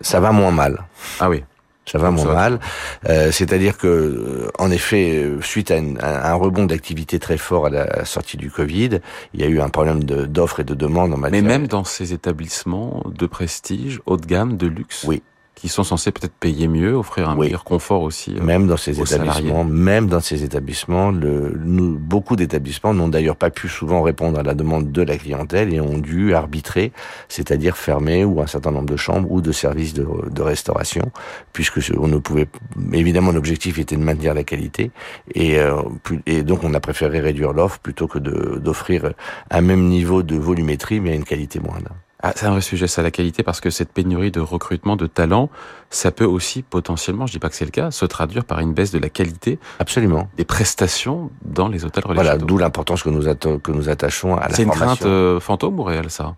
Ça 0.00 0.18
va 0.18 0.32
moins 0.32 0.50
mal. 0.50 0.84
Ah 1.20 1.28
oui. 1.28 1.44
Ça 1.84 1.98
va 1.98 2.10
moins 2.10 2.32
mal. 2.32 2.60
Euh, 3.08 3.30
C'est-à-dire 3.32 3.76
que, 3.76 3.86
euh, 3.86 4.50
en 4.58 4.70
effet, 4.70 5.18
euh, 5.24 5.42
suite 5.42 5.70
à, 5.70 5.76
une- 5.76 5.98
à 6.00 6.30
un 6.30 6.34
rebond 6.34 6.64
d'activité 6.64 7.18
très 7.18 7.36
fort 7.36 7.66
à 7.66 7.70
la 7.70 8.04
sortie 8.04 8.36
du 8.36 8.50
Covid, 8.50 9.00
il 9.34 9.40
y 9.40 9.44
a 9.44 9.48
eu 9.48 9.60
un 9.60 9.68
problème 9.68 10.04
de- 10.04 10.24
d'offre 10.24 10.60
et 10.60 10.64
de 10.64 10.74
demande 10.74 11.12
en 11.12 11.16
Mais 11.16 11.30
matière. 11.30 11.42
même 11.42 11.66
dans 11.66 11.84
ces 11.84 12.12
établissements 12.12 13.02
de 13.06 13.26
prestige, 13.26 14.00
haut 14.06 14.16
de 14.16 14.24
gamme, 14.26 14.56
de 14.56 14.68
luxe, 14.68 15.04
Oui. 15.06 15.22
Qui 15.62 15.68
sont 15.68 15.84
censés 15.84 16.10
peut-être 16.10 16.32
payer 16.34 16.66
mieux, 16.66 16.92
offrir 16.92 17.30
un 17.30 17.36
Oui. 17.36 17.46
meilleur 17.46 17.62
confort 17.62 18.02
aussi. 18.02 18.34
euh, 18.36 18.42
Même 18.42 18.66
dans 18.66 18.76
ces 18.76 19.00
établissements, 19.00 19.62
même 19.62 20.08
dans 20.08 20.18
ces 20.18 20.42
établissements, 20.42 21.12
le, 21.12 21.56
nous, 21.64 21.96
beaucoup 21.96 22.34
d'établissements 22.34 22.92
n'ont 22.92 23.06
d'ailleurs 23.08 23.36
pas 23.36 23.50
pu 23.50 23.68
souvent 23.68 24.02
répondre 24.02 24.40
à 24.40 24.42
la 24.42 24.54
demande 24.54 24.90
de 24.90 25.02
la 25.02 25.16
clientèle 25.16 25.72
et 25.72 25.80
ont 25.80 25.98
dû 25.98 26.34
arbitrer, 26.34 26.90
c'est-à-dire 27.28 27.76
fermer 27.76 28.24
ou 28.24 28.40
un 28.42 28.48
certain 28.48 28.72
nombre 28.72 28.90
de 28.90 28.96
chambres 28.96 29.30
ou 29.30 29.40
de 29.40 29.52
services 29.52 29.94
de, 29.94 30.04
de 30.28 30.42
restauration, 30.42 31.12
puisque 31.52 31.78
on 31.96 32.08
ne 32.08 32.18
pouvait 32.18 32.48
évidemment 32.92 33.30
l'objectif 33.30 33.78
était 33.78 33.94
de 33.96 34.02
maintenir 34.02 34.34
la 34.34 34.42
qualité 34.42 34.90
et, 35.32 35.60
euh, 35.60 35.80
et 36.26 36.42
donc 36.42 36.64
on 36.64 36.74
a 36.74 36.80
préféré 36.80 37.20
réduire 37.20 37.52
l'offre 37.52 37.78
plutôt 37.78 38.08
que 38.08 38.18
d'offrir 38.18 39.12
un 39.52 39.60
même 39.60 39.86
niveau 39.86 40.24
de 40.24 40.34
volumétrie 40.34 40.98
mais 40.98 41.12
à 41.12 41.14
une 41.14 41.22
qualité 41.24 41.60
moindre. 41.60 41.90
Ah, 42.24 42.32
c'est 42.36 42.46
un 42.46 42.52
vrai 42.52 42.60
sujet, 42.60 42.86
ça, 42.86 43.02
la 43.02 43.10
qualité, 43.10 43.42
parce 43.42 43.60
que 43.60 43.68
cette 43.70 43.92
pénurie 43.92 44.30
de 44.30 44.38
recrutement 44.40 44.94
de 44.96 45.06
talents, 45.08 45.50
ça 45.90 46.12
peut 46.12 46.24
aussi 46.24 46.62
potentiellement, 46.62 47.26
je 47.26 47.32
dis 47.32 47.38
pas 47.40 47.48
que 47.48 47.56
c'est 47.56 47.64
le 47.64 47.72
cas, 47.72 47.90
se 47.90 48.04
traduire 48.06 48.44
par 48.44 48.60
une 48.60 48.72
baisse 48.74 48.92
de 48.92 48.98
la 49.00 49.08
qualité 49.08 49.58
Absolument. 49.80 50.28
des 50.36 50.44
prestations 50.44 51.30
dans 51.44 51.66
les 51.68 51.84
hôtels 51.84 52.04
relais 52.04 52.22
Voilà, 52.22 52.38
d'où 52.38 52.58
l'importance 52.58 53.02
que 53.02 53.08
nous 53.10 53.24
que 53.58 53.72
nous 53.72 53.88
attachons 53.88 54.36
à 54.36 54.48
la 54.48 54.54
C'est 54.54 54.62
une 54.62 54.68
formation. 54.72 54.94
crainte 54.96 55.06
euh, 55.06 55.40
fantôme 55.40 55.80
ou 55.80 55.82
réelle, 55.82 56.10
ça? 56.10 56.36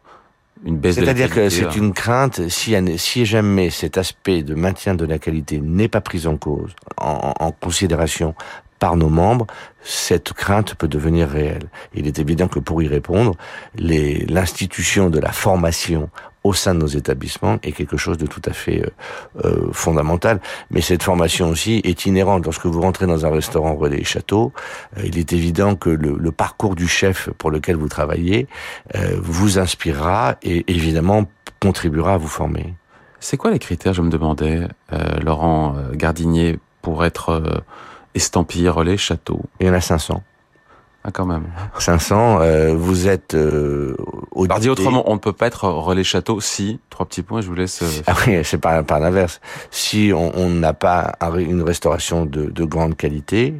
Une 0.64 0.78
baisse 0.78 0.94
C'est-à-dire 0.94 1.28
que 1.28 1.50
c'est 1.50 1.64
là. 1.64 1.74
une 1.76 1.92
crainte, 1.92 2.48
si, 2.48 2.74
si 2.96 3.26
jamais 3.26 3.68
cet 3.68 3.98
aspect 3.98 4.42
de 4.42 4.54
maintien 4.54 4.94
de 4.94 5.04
la 5.04 5.18
qualité 5.18 5.60
n'est 5.60 5.88
pas 5.88 6.00
pris 6.00 6.26
en 6.26 6.38
cause, 6.38 6.70
en, 6.96 7.34
en 7.38 7.52
considération 7.52 8.34
par 8.84 8.96
nos 8.98 9.08
membres, 9.08 9.46
cette 9.82 10.34
crainte 10.34 10.74
peut 10.74 10.88
devenir 10.88 11.26
réelle. 11.26 11.70
Il 11.94 12.06
est 12.06 12.18
évident 12.18 12.48
que 12.48 12.58
pour 12.58 12.82
y 12.82 12.86
répondre, 12.86 13.34
l'institution 13.78 15.08
de 15.08 15.18
la 15.18 15.32
formation 15.32 16.10
au 16.42 16.52
sein 16.52 16.74
de 16.74 16.80
nos 16.80 16.86
établissements 16.86 17.56
est 17.62 17.72
quelque 17.72 17.96
chose 17.96 18.18
de 18.18 18.26
tout 18.26 18.42
à 18.44 18.52
fait 18.52 18.82
euh, 18.82 18.90
euh, 19.46 19.72
fondamental. 19.72 20.38
Mais 20.70 20.82
cette 20.82 21.02
formation 21.02 21.48
aussi 21.48 21.80
est 21.82 22.04
inhérente. 22.04 22.44
Lorsque 22.44 22.66
vous 22.66 22.82
rentrez 22.82 23.06
dans 23.06 23.24
un 23.24 23.30
restaurant 23.30 23.74
relais 23.74 24.04
château, 24.04 24.52
euh, 24.98 25.02
il 25.06 25.16
est 25.18 25.32
évident 25.32 25.76
que 25.76 25.88
le, 25.88 26.18
le 26.18 26.30
parcours 26.30 26.74
du 26.74 26.86
chef 26.86 27.30
pour 27.38 27.50
lequel 27.50 27.76
vous 27.76 27.88
travaillez 27.88 28.48
euh, 28.96 29.16
vous 29.18 29.58
inspirera 29.58 30.36
et 30.42 30.62
évidemment 30.70 31.24
contribuera 31.58 32.12
à 32.14 32.18
vous 32.18 32.28
former. 32.28 32.74
C'est 33.18 33.38
quoi 33.38 33.50
les 33.50 33.58
critères, 33.58 33.94
je 33.94 34.02
me 34.02 34.10
demandais, 34.10 34.68
Laurent 35.22 35.74
Gardinier, 35.94 36.58
pour 36.82 37.06
être 37.06 37.64
estampillé 38.14 38.68
relais 38.68 38.96
château 38.96 39.40
Il 39.60 39.66
y 39.66 39.70
en 39.70 39.74
a 39.74 39.80
500. 39.80 40.22
Ah, 41.06 41.10
quand 41.12 41.26
même. 41.26 41.44
500, 41.78 42.38
euh, 42.40 42.74
vous 42.74 43.08
êtes 43.08 43.34
euh, 43.34 43.94
au 44.30 44.44
Alors 44.46 44.58
dit 44.58 44.70
autrement, 44.70 45.02
on 45.10 45.12
ne 45.14 45.18
peut 45.18 45.34
pas 45.34 45.48
être 45.48 45.68
relais 45.68 46.02
château 46.02 46.40
si, 46.40 46.80
trois 46.88 47.04
petits 47.04 47.20
points, 47.22 47.42
je 47.42 47.46
vous 47.48 47.54
laisse... 47.54 47.82
euh, 47.82 47.90
Ah 48.06 48.14
oui, 48.26 48.38
c'est 48.42 48.56
pas 48.56 48.82
par 48.82 49.00
l'inverse. 49.00 49.38
Si 49.70 50.12
on 50.14 50.48
n'a 50.48 50.72
pas 50.72 51.12
un- 51.20 51.34
une 51.36 51.60
restauration 51.62 52.24
de, 52.24 52.46
de 52.46 52.64
grande 52.64 52.96
qualité, 52.96 53.52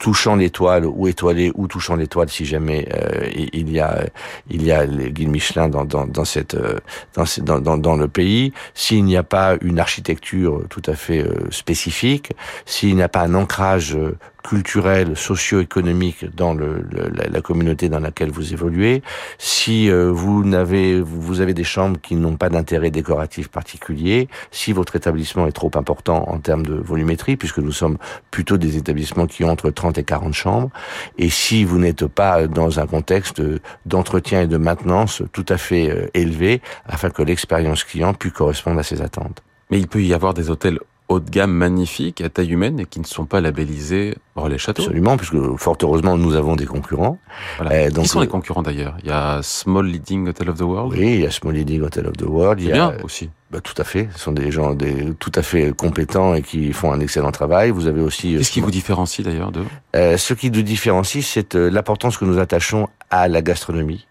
touchant 0.00 0.34
l'étoile 0.34 0.84
ou 0.86 1.06
étoilé 1.06 1.52
ou 1.54 1.68
touchant 1.68 1.94
l'étoile 1.94 2.28
si 2.28 2.44
jamais 2.44 2.88
euh, 2.92 3.28
il 3.52 3.70
y 3.70 3.78
a 3.78 4.04
il 4.48 4.64
y 4.64 4.72
a 4.72 4.84
Michelin 4.86 5.68
dans 5.68 5.84
dans 5.84 6.06
dans 6.06 6.24
cette 6.24 6.54
euh, 6.54 6.80
dans 7.14 7.60
dans 7.60 7.78
dans 7.78 7.96
le 7.96 8.08
pays. 8.08 8.52
S'il 8.74 9.04
n'y 9.04 9.16
a 9.16 9.22
pas 9.22 9.56
une 9.60 9.78
architecture 9.78 10.64
tout 10.68 10.82
à 10.86 10.94
fait 10.94 11.24
spécifique 11.50 12.32
s'il 12.66 12.96
n'y 12.96 13.02
a 13.02 13.08
pas 13.08 13.22
un 13.22 13.34
ancrage 13.34 13.96
culturel, 14.42 15.16
socio-économique 15.16 16.34
dans 16.34 16.54
le, 16.54 16.84
la, 16.92 17.28
la, 17.28 17.40
communauté 17.40 17.88
dans 17.88 18.00
laquelle 18.00 18.30
vous 18.30 18.52
évoluez. 18.52 19.02
Si 19.38 19.90
euh, 19.90 20.10
vous 20.10 20.44
n'avez, 20.44 21.00
vous 21.00 21.40
avez 21.40 21.54
des 21.54 21.64
chambres 21.64 21.98
qui 22.00 22.14
n'ont 22.14 22.36
pas 22.36 22.48
d'intérêt 22.48 22.90
décoratif 22.90 23.48
particulier, 23.48 24.28
si 24.50 24.72
votre 24.72 24.96
établissement 24.96 25.46
est 25.46 25.52
trop 25.52 25.70
important 25.74 26.28
en 26.28 26.38
termes 26.38 26.64
de 26.64 26.74
volumétrie, 26.74 27.36
puisque 27.36 27.58
nous 27.58 27.72
sommes 27.72 27.98
plutôt 28.30 28.56
des 28.56 28.76
établissements 28.76 29.26
qui 29.26 29.44
ont 29.44 29.50
entre 29.50 29.70
30 29.70 29.98
et 29.98 30.04
40 30.04 30.34
chambres, 30.34 30.70
et 31.18 31.30
si 31.30 31.64
vous 31.64 31.78
n'êtes 31.78 32.06
pas 32.06 32.46
dans 32.46 32.80
un 32.80 32.86
contexte 32.86 33.42
d'entretien 33.86 34.42
et 34.42 34.46
de 34.46 34.56
maintenance 34.56 35.22
tout 35.32 35.46
à 35.48 35.58
fait 35.58 35.90
euh, 35.90 36.06
élevé, 36.14 36.60
afin 36.86 37.10
que 37.10 37.22
l'expérience 37.22 37.84
client 37.84 38.14
puisse 38.14 38.32
correspondre 38.32 38.80
à 38.80 38.82
ses 38.82 39.02
attentes. 39.02 39.42
Mais 39.70 39.78
il 39.78 39.88
peut 39.88 40.02
y 40.02 40.14
avoir 40.14 40.34
des 40.34 40.50
hôtels 40.50 40.80
haut 41.10 41.20
de 41.20 41.28
gamme 41.28 41.52
magnifiques 41.52 42.20
à 42.20 42.28
taille 42.28 42.52
humaine 42.52 42.80
et 42.80 42.86
qui 42.86 43.00
ne 43.00 43.04
sont 43.04 43.26
pas 43.26 43.40
labellisés 43.40 44.16
Relais 44.36 44.58
Château. 44.58 44.82
Absolument, 44.82 45.16
puisque 45.16 45.36
fort 45.56 45.76
heureusement 45.82 46.16
nous 46.16 46.34
avons 46.34 46.56
des 46.56 46.66
concurrents. 46.66 47.18
Voilà. 47.58 47.90
donc, 47.90 48.04
qui 48.04 48.08
sont 48.08 48.20
les 48.20 48.28
concurrents 48.28 48.62
d'ailleurs? 48.62 48.96
Il 49.02 49.08
y 49.08 49.12
a 49.12 49.40
Small 49.42 49.86
Leading 49.86 50.28
Hotel 50.28 50.50
of 50.50 50.58
the 50.58 50.62
World? 50.62 50.92
Oui, 50.96 51.14
il 51.14 51.20
y 51.20 51.26
a 51.26 51.30
Small 51.30 51.54
Leading 51.54 51.82
Hotel 51.82 52.06
of 52.06 52.16
the 52.16 52.22
World. 52.22 52.60
Il 52.60 52.68
y 52.68 52.70
a 52.70 52.74
bien 52.74 52.94
aussi. 53.02 53.28
Bah, 53.50 53.60
tout 53.60 53.74
à 53.76 53.84
fait. 53.84 54.08
Ce 54.14 54.20
sont 54.20 54.32
des 54.32 54.52
gens 54.52 54.74
des, 54.74 55.12
tout 55.18 55.32
à 55.34 55.42
fait 55.42 55.74
compétents 55.76 56.34
et 56.34 56.42
qui 56.42 56.72
font 56.72 56.92
un 56.92 57.00
excellent 57.00 57.32
travail. 57.32 57.70
Vous 57.70 57.88
avez 57.88 58.00
aussi. 58.00 58.36
Qu'est-ce 58.36 58.52
qui 58.52 58.60
vous 58.60 58.70
différencie 58.70 59.26
d'ailleurs 59.26 59.50
de 59.50 59.64
euh, 59.96 60.16
Ce 60.16 60.34
qui 60.34 60.50
nous 60.50 60.62
différencie, 60.62 61.26
c'est 61.26 61.56
euh, 61.56 61.68
l'importance 61.68 62.16
que 62.16 62.24
nous 62.24 62.38
attachons 62.38 62.88
à 63.10 63.26
la 63.26 63.42
gastronomie 63.42 64.06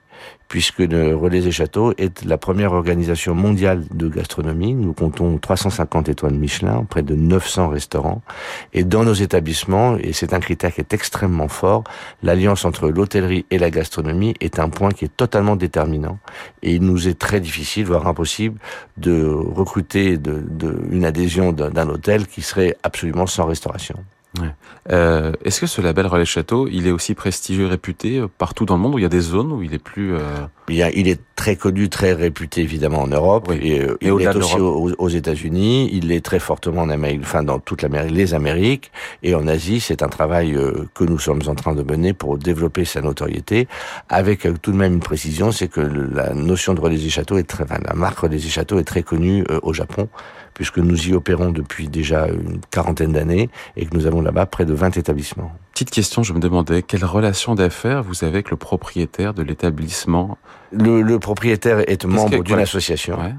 puisque 0.49 0.79
le 0.79 1.15
Relais 1.15 1.45
et 1.47 1.51
Châteaux 1.51 1.93
est 1.97 2.25
la 2.25 2.38
première 2.38 2.73
organisation 2.73 3.35
mondiale 3.35 3.85
de 3.93 4.09
gastronomie. 4.09 4.73
Nous 4.73 4.93
comptons 4.93 5.38
350 5.38 6.09
étoiles 6.09 6.33
Michelin, 6.33 6.85
près 6.89 7.03
de 7.03 7.15
900 7.15 7.69
restaurants. 7.69 8.23
Et 8.73 8.83
dans 8.83 9.03
nos 9.03 9.13
établissements, 9.13 9.95
et 9.97 10.12
c'est 10.12 10.33
un 10.33 10.39
critère 10.39 10.73
qui 10.73 10.81
est 10.81 10.93
extrêmement 10.93 11.47
fort, 11.47 11.83
l'alliance 12.23 12.65
entre 12.65 12.89
l'hôtellerie 12.89 13.45
et 13.51 13.59
la 13.59 13.69
gastronomie 13.69 14.33
est 14.41 14.59
un 14.59 14.69
point 14.69 14.89
qui 14.89 15.05
est 15.05 15.15
totalement 15.15 15.55
déterminant. 15.55 16.17
Et 16.63 16.73
il 16.73 16.81
nous 16.81 17.07
est 17.07 17.17
très 17.17 17.39
difficile, 17.39 17.85
voire 17.85 18.07
impossible, 18.07 18.59
de 18.97 19.23
recruter 19.23 20.17
une 20.91 21.05
adhésion 21.05 21.51
d'un 21.51 21.89
hôtel 21.89 22.25
qui 22.25 22.41
serait 22.41 22.75
absolument 22.81 23.27
sans 23.27 23.45
restauration. 23.45 24.03
Ouais. 24.38 24.54
Euh, 24.92 25.32
Est-ce 25.44 25.60
que 25.60 25.65
ce 25.65 25.82
label 25.82 26.06
Relais 26.06 26.24
Château, 26.24 26.68
il 26.68 26.86
est 26.86 26.92
aussi 26.92 27.15
prestigieux 27.15 27.65
réputé 27.65 28.20
euh, 28.20 28.28
partout 28.28 28.65
dans 28.65 28.76
le 28.76 28.82
monde 28.82 28.94
où 28.94 29.00
il 29.00 29.02
y 29.02 29.06
a 29.06 29.10
des 29.10 29.22
zones 29.22 29.52
où 29.52 29.63
il 29.63 29.74
est 29.74 29.84
plus 29.84 30.13
euh... 30.13 30.20
il, 30.68 30.84
a, 30.84 30.92
il, 30.92 31.08
est 31.08 31.20
très 31.36 31.56
connu, 31.56 31.89
très 31.89 32.13
réputé 32.13 32.62
évidemment 32.62 33.02
en 33.02 33.08
Europe 33.08 33.48
oui. 33.50 33.58
et, 33.60 33.82
euh, 33.82 33.98
et 34.02 34.10
il 34.10 34.22
est 34.22 34.36
aussi 34.36 34.60
aux, 34.60 34.92
aux 34.96 35.10
États-Unis. 35.10 35.89
Il 35.94 36.12
est 36.12 36.24
très 36.24 36.38
fortement 36.38 36.84
en 36.84 36.92
Amérique, 36.92 37.22
enfin 37.24 37.42
dans 37.42 37.58
toute 37.58 37.82
l'Amérique, 37.82 38.12
les 38.12 38.36
Amériques 38.36 38.92
et 39.24 39.34
en 39.34 39.48
Asie. 39.48 39.80
C'est 39.80 40.04
un 40.04 40.10
travail 40.10 40.56
euh, 40.56 40.88
que 40.94 41.04
nous 41.04 41.18
sommes 41.18 41.42
en 41.48 41.56
train 41.56 41.74
de 41.74 41.82
mener 41.82 42.13
pour 42.13 42.38
développer 42.38 42.86
sa 42.86 43.02
notoriété, 43.02 43.68
avec 44.10 44.48
tout 44.62 44.72
de 44.72 44.78
même 44.78 44.94
une 44.94 45.00
précision, 45.00 45.52
c'est 45.52 45.70
que 45.70 45.82
la 45.82 46.36
notion 46.36 46.76
de 46.76 46.82
Relais 46.82 47.00
Château 47.10 47.39
est 47.39 47.50
très, 47.50 47.63
enfin, 47.63 47.80
la 47.84 47.96
marque 47.96 48.20
Relais 48.20 48.38
Château 48.38 48.78
est 48.78 48.84
très 48.84 49.02
connue 49.02 49.44
au 49.63 49.74
Japon 49.74 50.08
puisque 50.60 50.80
nous 50.80 51.08
y 51.08 51.13
opérons 51.13 51.52
depuis 51.52 51.88
déjà 51.88 52.28
une 52.28 52.60
quarantaine 52.69 53.13
d'années 53.13 53.50
et 53.78 53.86
que 53.86 53.95
nous 53.95 54.08
avons 54.08 54.19
là-bas 54.19 54.45
près 54.45 54.65
de 54.65 54.74
20 54.74 54.98
établissements. 54.98 55.54
Petite 55.72 55.89
question, 55.89 56.22
je 56.22 56.34
me 56.34 56.39
demandais, 56.39 56.82
quelle 56.82 57.06
relation 57.06 57.56
d'affaires 57.56 58.04
vous 58.04 58.26
avez 58.26 58.34
avec 58.34 58.52
le 58.52 58.58
propriétaire 58.58 59.34
de 59.34 59.41
l'établissement? 59.41 60.38
Le, 60.74 61.02
le, 61.02 61.17
propriétaire 61.17 61.89
est, 61.89 62.04
membre 62.04 62.43
d'une 62.43 62.60
association. 62.60 63.17
Ouais. 63.22 63.34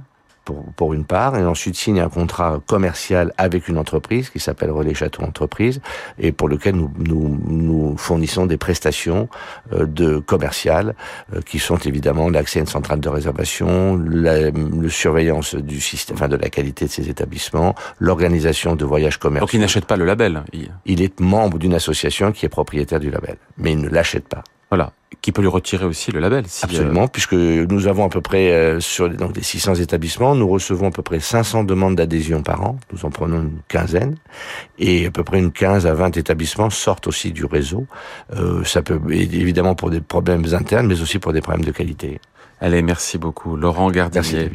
Pour, 0.51 0.65
pour, 0.75 0.95
une 0.95 1.05
part, 1.05 1.37
et 1.37 1.45
ensuite 1.45 1.77
signe 1.77 2.01
un 2.01 2.09
contrat 2.09 2.61
commercial 2.67 3.33
avec 3.39 3.69
une 3.69 3.79
entreprise 3.79 4.31
qui 4.31 4.41
s'appelle 4.41 4.73
Relais 4.73 4.95
Château 4.95 5.23
Entreprise, 5.23 5.81
et 6.19 6.33
pour 6.33 6.49
lequel 6.49 6.75
nous, 6.75 6.91
nous, 6.99 7.41
nous 7.47 7.97
fournissons 7.97 8.47
des 8.47 8.57
prestations 8.57 9.29
euh, 9.73 9.87
de 9.87 10.19
commerciales, 10.19 10.97
euh, 11.35 11.41
qui 11.41 11.61
sont 11.61 11.77
évidemment 11.77 12.29
l'accès 12.29 12.59
à 12.59 12.63
une 12.63 12.67
centrale 12.67 12.99
de 12.99 13.09
réservation, 13.09 13.97
la, 13.97 14.51
le 14.51 14.89
surveillance 14.89 15.55
du 15.55 15.81
système, 15.81 16.17
enfin 16.17 16.27
de 16.27 16.35
la 16.35 16.49
qualité 16.49 16.87
de 16.87 16.91
ces 16.91 17.09
établissements, 17.09 17.77
l'organisation 18.01 18.75
de 18.75 18.85
voyages 18.85 19.19
commerciaux. 19.19 19.47
Donc 19.47 19.55
il 19.55 19.61
n'achète 19.61 19.85
pas 19.85 19.97
le 19.97 20.05
label. 20.05 20.43
Il, 20.53 20.73
il 20.85 21.01
est 21.01 21.21
membre 21.21 21.59
d'une 21.59 21.75
association 21.75 22.33
qui 22.33 22.45
est 22.45 22.49
propriétaire 22.49 22.99
du 22.99 23.13
label, 23.13 23.37
mais 23.57 23.71
il 23.73 23.81
ne 23.81 23.89
l'achète 23.89 24.27
pas. 24.27 24.43
Voilà, 24.71 24.93
qui 25.21 25.33
peut 25.33 25.43
lui 25.43 25.49
retirer 25.49 25.85
aussi 25.85 26.13
le 26.13 26.21
label. 26.21 26.45
Si 26.47 26.65
Absolument, 26.65 27.05
euh... 27.05 27.09
puisque 27.09 27.33
nous 27.33 27.89
avons 27.89 28.05
à 28.05 28.09
peu 28.09 28.21
près 28.21 28.53
euh, 28.53 28.79
sur 28.79 29.11
donc 29.11 29.37
les 29.37 29.43
600 29.43 29.75
établissements, 29.77 30.37
nous 30.37 30.49
recevons 30.49 30.89
à 30.89 30.91
peu 30.93 31.03
près 31.03 31.19
500 31.19 31.65
demandes 31.65 31.97
d'adhésion 31.97 32.43
par 32.43 32.63
an. 32.63 32.79
Nous 32.93 33.05
en 33.05 33.11
prenons 33.11 33.43
une 33.43 33.59
quinzaine, 33.67 34.17
et 34.79 35.07
à 35.07 35.11
peu 35.11 35.25
près 35.25 35.41
une 35.41 35.51
15 35.51 35.87
à 35.87 35.95
20 35.95 36.17
établissements 36.17 36.71
sortent 36.71 37.09
aussi 37.09 37.33
du 37.33 37.45
réseau. 37.45 37.87
Euh, 38.37 38.63
ça 38.65 38.83
peut 38.83 39.01
évidemment 39.11 39.75
pour 39.75 39.91
des 39.91 40.01
problèmes 40.01 40.45
internes, 40.53 40.87
mais 40.87 41.01
aussi 41.01 41.19
pour 41.19 41.33
des 41.33 41.41
problèmes 41.41 41.65
de 41.65 41.73
qualité. 41.73 42.21
Allez, 42.61 42.83
merci 42.83 43.19
beaucoup, 43.19 43.57
Laurent 43.57 43.91
Gardinier, 43.91 44.51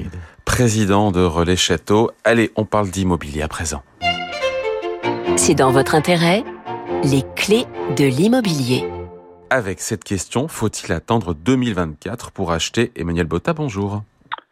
président 0.45 1.11
de 1.11 1.21
Relais 1.21 1.55
Château. 1.55 2.11
Allez, 2.23 2.51
on 2.55 2.63
parle 2.63 2.89
d'immobilier 2.89 3.41
à 3.41 3.47
présent. 3.47 3.81
C'est 5.35 5.55
dans 5.55 5.71
votre 5.71 5.95
intérêt, 5.95 6.43
les 7.03 7.23
clés 7.35 7.65
de 7.97 8.05
l'immobilier. 8.05 8.85
Avec 9.49 9.79
cette 9.79 10.03
question, 10.03 10.47
faut-il 10.47 10.91
attendre 10.91 11.35
2024 11.35 12.31
pour 12.31 12.51
acheter 12.51 12.91
Emmanuel 12.95 13.27
Botta? 13.27 13.53
Bonjour. 13.53 14.01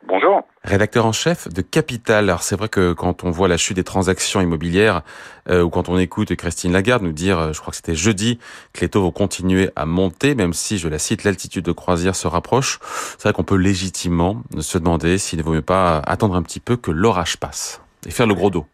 Bonjour. 0.07 0.43
Rédacteur 0.63 1.07
en 1.07 1.11
chef 1.11 1.49
de 1.49 1.63
Capital. 1.63 2.25
Alors 2.29 2.43
c'est 2.43 2.55
vrai 2.55 2.69
que 2.69 2.93
quand 2.93 3.23
on 3.23 3.31
voit 3.31 3.47
la 3.47 3.57
chute 3.57 3.75
des 3.75 3.83
transactions 3.83 4.39
immobilières 4.39 5.01
euh, 5.49 5.63
ou 5.63 5.69
quand 5.69 5.89
on 5.89 5.97
écoute 5.97 6.35
Christine 6.35 6.71
Lagarde 6.71 7.01
nous 7.01 7.11
dire, 7.11 7.39
euh, 7.39 7.53
je 7.53 7.59
crois 7.59 7.71
que 7.71 7.77
c'était 7.77 7.95
jeudi, 7.95 8.37
que 8.71 8.81
les 8.81 8.89
taux 8.89 9.01
vont 9.01 9.11
continuer 9.11 9.71
à 9.75 9.87
monter, 9.87 10.35
même 10.35 10.53
si, 10.53 10.77
je 10.77 10.87
la 10.87 10.99
cite, 10.99 11.23
l'altitude 11.23 11.65
de 11.65 11.71
croisière 11.71 12.15
se 12.15 12.27
rapproche, 12.27 12.79
c'est 13.17 13.23
vrai 13.23 13.33
qu'on 13.33 13.43
peut 13.43 13.57
légitimement 13.57 14.43
se 14.59 14.77
demander 14.77 15.17
s'il 15.17 15.39
ne 15.39 15.43
vaut 15.43 15.53
mieux 15.53 15.63
pas 15.63 15.99
attendre 16.05 16.35
un 16.35 16.43
petit 16.43 16.59
peu 16.59 16.77
que 16.77 16.91
l'orage 16.91 17.37
passe 17.37 17.81
et 18.05 18.11
faire 18.11 18.27
le 18.27 18.35
gros 18.35 18.51
dos. 18.51 18.67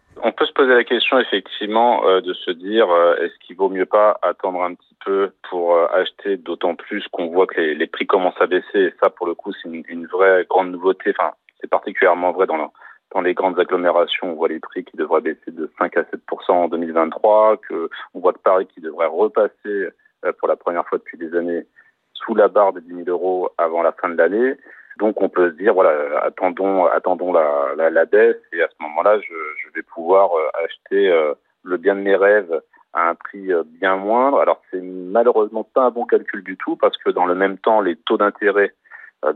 Poser 0.60 0.76
la 0.76 0.84
question 0.84 1.18
effectivement 1.18 2.06
euh, 2.06 2.20
de 2.20 2.34
se 2.34 2.52
dire 2.52 2.90
euh, 2.90 3.16
est-ce 3.16 3.34
qu'il 3.40 3.56
vaut 3.56 3.70
mieux 3.70 3.86
pas 3.86 4.20
attendre 4.22 4.62
un 4.62 4.76
petit 4.76 4.98
peu 5.06 5.32
pour 5.50 5.74
euh, 5.74 5.88
acheter 5.94 6.36
d'autant 6.36 6.76
plus 6.76 7.08
qu'on 7.14 7.28
voit 7.28 7.48
que 7.48 7.62
les, 7.62 7.88
prix 7.88 8.06
commencent 8.06 8.42
à 8.42 8.46
baisser. 8.46 8.78
Et 8.78 8.94
ça 9.02 9.10
pour 9.10 9.26
le 9.26 9.36
coup 9.36 9.54
c'est 9.54 9.70
une, 9.70 9.86
une, 9.88 10.06
vraie 10.06 10.46
grande 10.50 10.72
nouveauté. 10.72 11.14
Enfin 11.18 11.32
c'est 11.62 11.70
particulièrement 11.70 12.34
vrai 12.34 12.46
dans, 12.46 12.74
dans 13.16 13.22
les 13.22 13.34
grandes 13.34 13.58
agglomérations. 13.58 14.32
On 14.32 14.34
voit 14.34 14.50
les 14.50 14.60
prix 14.60 14.84
qui 14.84 14.98
devraient 14.98 15.22
baisser 15.22 15.50
de 15.52 15.72
5 15.80 15.96
à 15.96 16.02
7% 16.02 16.52
en 16.52 16.68
2023 16.68 17.56
que 17.66 17.90
on 18.14 18.20
voit 18.20 18.34
que 18.34 18.40
Paris 18.40 18.68
qui 18.68 18.82
devrait 18.82 19.08
repasser 19.08 19.88
pour 20.40 20.50
la 20.50 20.58
première 20.58 20.86
fois 20.88 20.98
depuis 20.98 21.18
des 21.18 21.38
années 21.38 21.68
sous 22.12 22.36
la 22.36 22.50
barre 22.50 22.74
de 22.74 22.82
10 22.82 23.06
000 23.06 23.08
euros 23.08 23.50
avant 23.58 23.82
la 23.82 23.94
fin 23.94 24.10
de 24.10 24.18
l'année 24.18 24.58
donc 25.00 25.22
on 25.22 25.30
peut 25.30 25.52
se 25.52 25.56
dire 25.56 25.74
voilà 25.74 25.92
attendons 26.24 26.86
attendons 26.86 27.34
la, 27.34 27.74
la, 27.76 27.90
la 27.90 28.06
baisse 28.06 28.42
et 28.54 28.62
à 28.62 28.68
ce 28.68 28.84
moment-là 28.84 29.20
je, 29.20 29.34
je, 29.64 29.74
vais 29.74 29.82
pouvoir 29.82 30.30
euh, 30.34 30.64
acheter 30.66 31.10
euh, 31.10 31.34
le 31.64 31.78
bien 31.78 31.96
de 31.96 32.02
mes 32.02 32.16
rêves 32.16 32.62
à 32.94 33.10
un 33.10 33.16
prix 33.16 33.52
euh, 33.54 33.64
bien 33.66 33.96
moindre. 33.96 34.40
Alors 34.40 34.62
c'est 34.70 34.82
malheureusement 34.82 35.64
pas 35.64 35.84
un 35.84 35.92
bon 35.92 36.06
calcul 36.06 36.44
du 36.44 36.58
tout 36.58 36.76
parce 36.76 36.98
que 36.98 37.10
dans 37.10 37.26
le 37.26 37.36
même 37.36 37.58
temps 37.58 37.82
les 37.82 37.96
taux 37.96 38.18
d'intérêt 38.18 38.74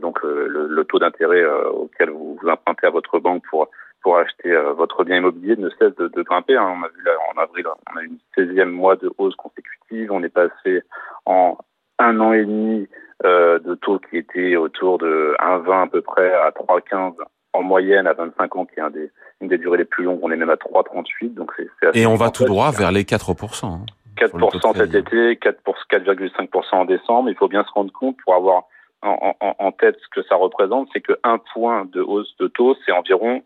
donc 0.00 0.22
le, 0.22 0.48
le, 0.48 0.84
taux 0.84 0.98
d'intérêt 0.98 1.44
auquel 1.44 2.08
vous, 2.08 2.38
vous, 2.40 2.48
empruntez 2.48 2.86
à 2.86 2.90
votre 2.90 3.18
banque 3.18 3.42
pour 3.50 3.68
pour 4.02 4.16
acheter 4.16 4.54
votre 4.76 5.04
bien 5.04 5.18
immobilier 5.18 5.56
ne 5.56 5.68
cesse 5.70 5.94
de, 5.96 6.08
de 6.08 6.22
grimper. 6.22 6.56
Hein. 6.56 6.74
On 6.78 6.82
a 6.82 6.88
vu 6.88 7.02
là, 7.04 7.12
en 7.34 7.40
avril 7.42 7.66
on 7.66 7.98
a 7.98 8.02
eu 8.02 8.06
une 8.06 8.18
16e 8.34 8.70
mois 8.70 8.96
de 8.96 9.10
hausse 9.18 9.36
consécutive. 9.36 10.10
On 10.10 10.22
est 10.22 10.30
passé 10.30 10.82
en 11.26 11.58
un 11.98 12.20
an 12.20 12.32
et 12.32 12.44
demi 12.44 12.88
euh, 13.24 13.58
de 13.58 13.74
taux 13.74 13.98
qui 13.98 14.18
était 14.18 14.56
autour 14.56 14.98
de 14.98 15.34
1,20 15.40 15.82
à 15.82 15.86
peu 15.86 16.02
près 16.02 16.32
à 16.32 16.50
3,15 16.50 17.14
en 17.52 17.62
moyenne 17.62 18.06
à 18.06 18.12
25 18.12 18.56
ans, 18.56 18.66
qui 18.66 18.80
est 18.80 18.82
un 18.82 18.90
des, 18.90 19.10
une 19.40 19.48
des 19.48 19.58
durées 19.58 19.78
les 19.78 19.84
plus 19.84 20.04
longues. 20.04 20.18
On 20.22 20.30
est 20.30 20.36
même 20.36 20.50
à 20.50 20.56
3,38. 20.56 21.34
Donc 21.34 21.52
c'est, 21.56 21.68
c'est 21.80 21.96
Et 21.96 22.06
on 22.06 22.16
va 22.16 22.30
tout 22.30 22.44
droit 22.44 22.70
vers 22.72 22.90
les 22.90 23.04
4%. 23.04 23.66
Hein, 23.66 23.80
4% 24.16 24.76
cet 24.76 24.94
été, 24.94 25.34
4,5% 25.34 26.74
en 26.74 26.84
décembre. 26.84 27.30
Il 27.30 27.36
faut 27.36 27.48
bien 27.48 27.64
se 27.64 27.70
rendre 27.70 27.92
compte 27.92 28.16
pour 28.24 28.34
avoir 28.34 28.64
en, 29.02 29.36
en, 29.40 29.54
en 29.58 29.72
tête 29.72 29.96
ce 30.00 30.20
que 30.20 30.26
ça 30.26 30.34
représente, 30.36 30.88
c'est 30.92 31.00
que 31.00 31.12
un 31.24 31.38
point 31.52 31.84
de 31.84 32.00
hausse 32.00 32.34
de 32.38 32.48
taux, 32.48 32.74
c'est 32.84 32.92
environ 32.92 33.42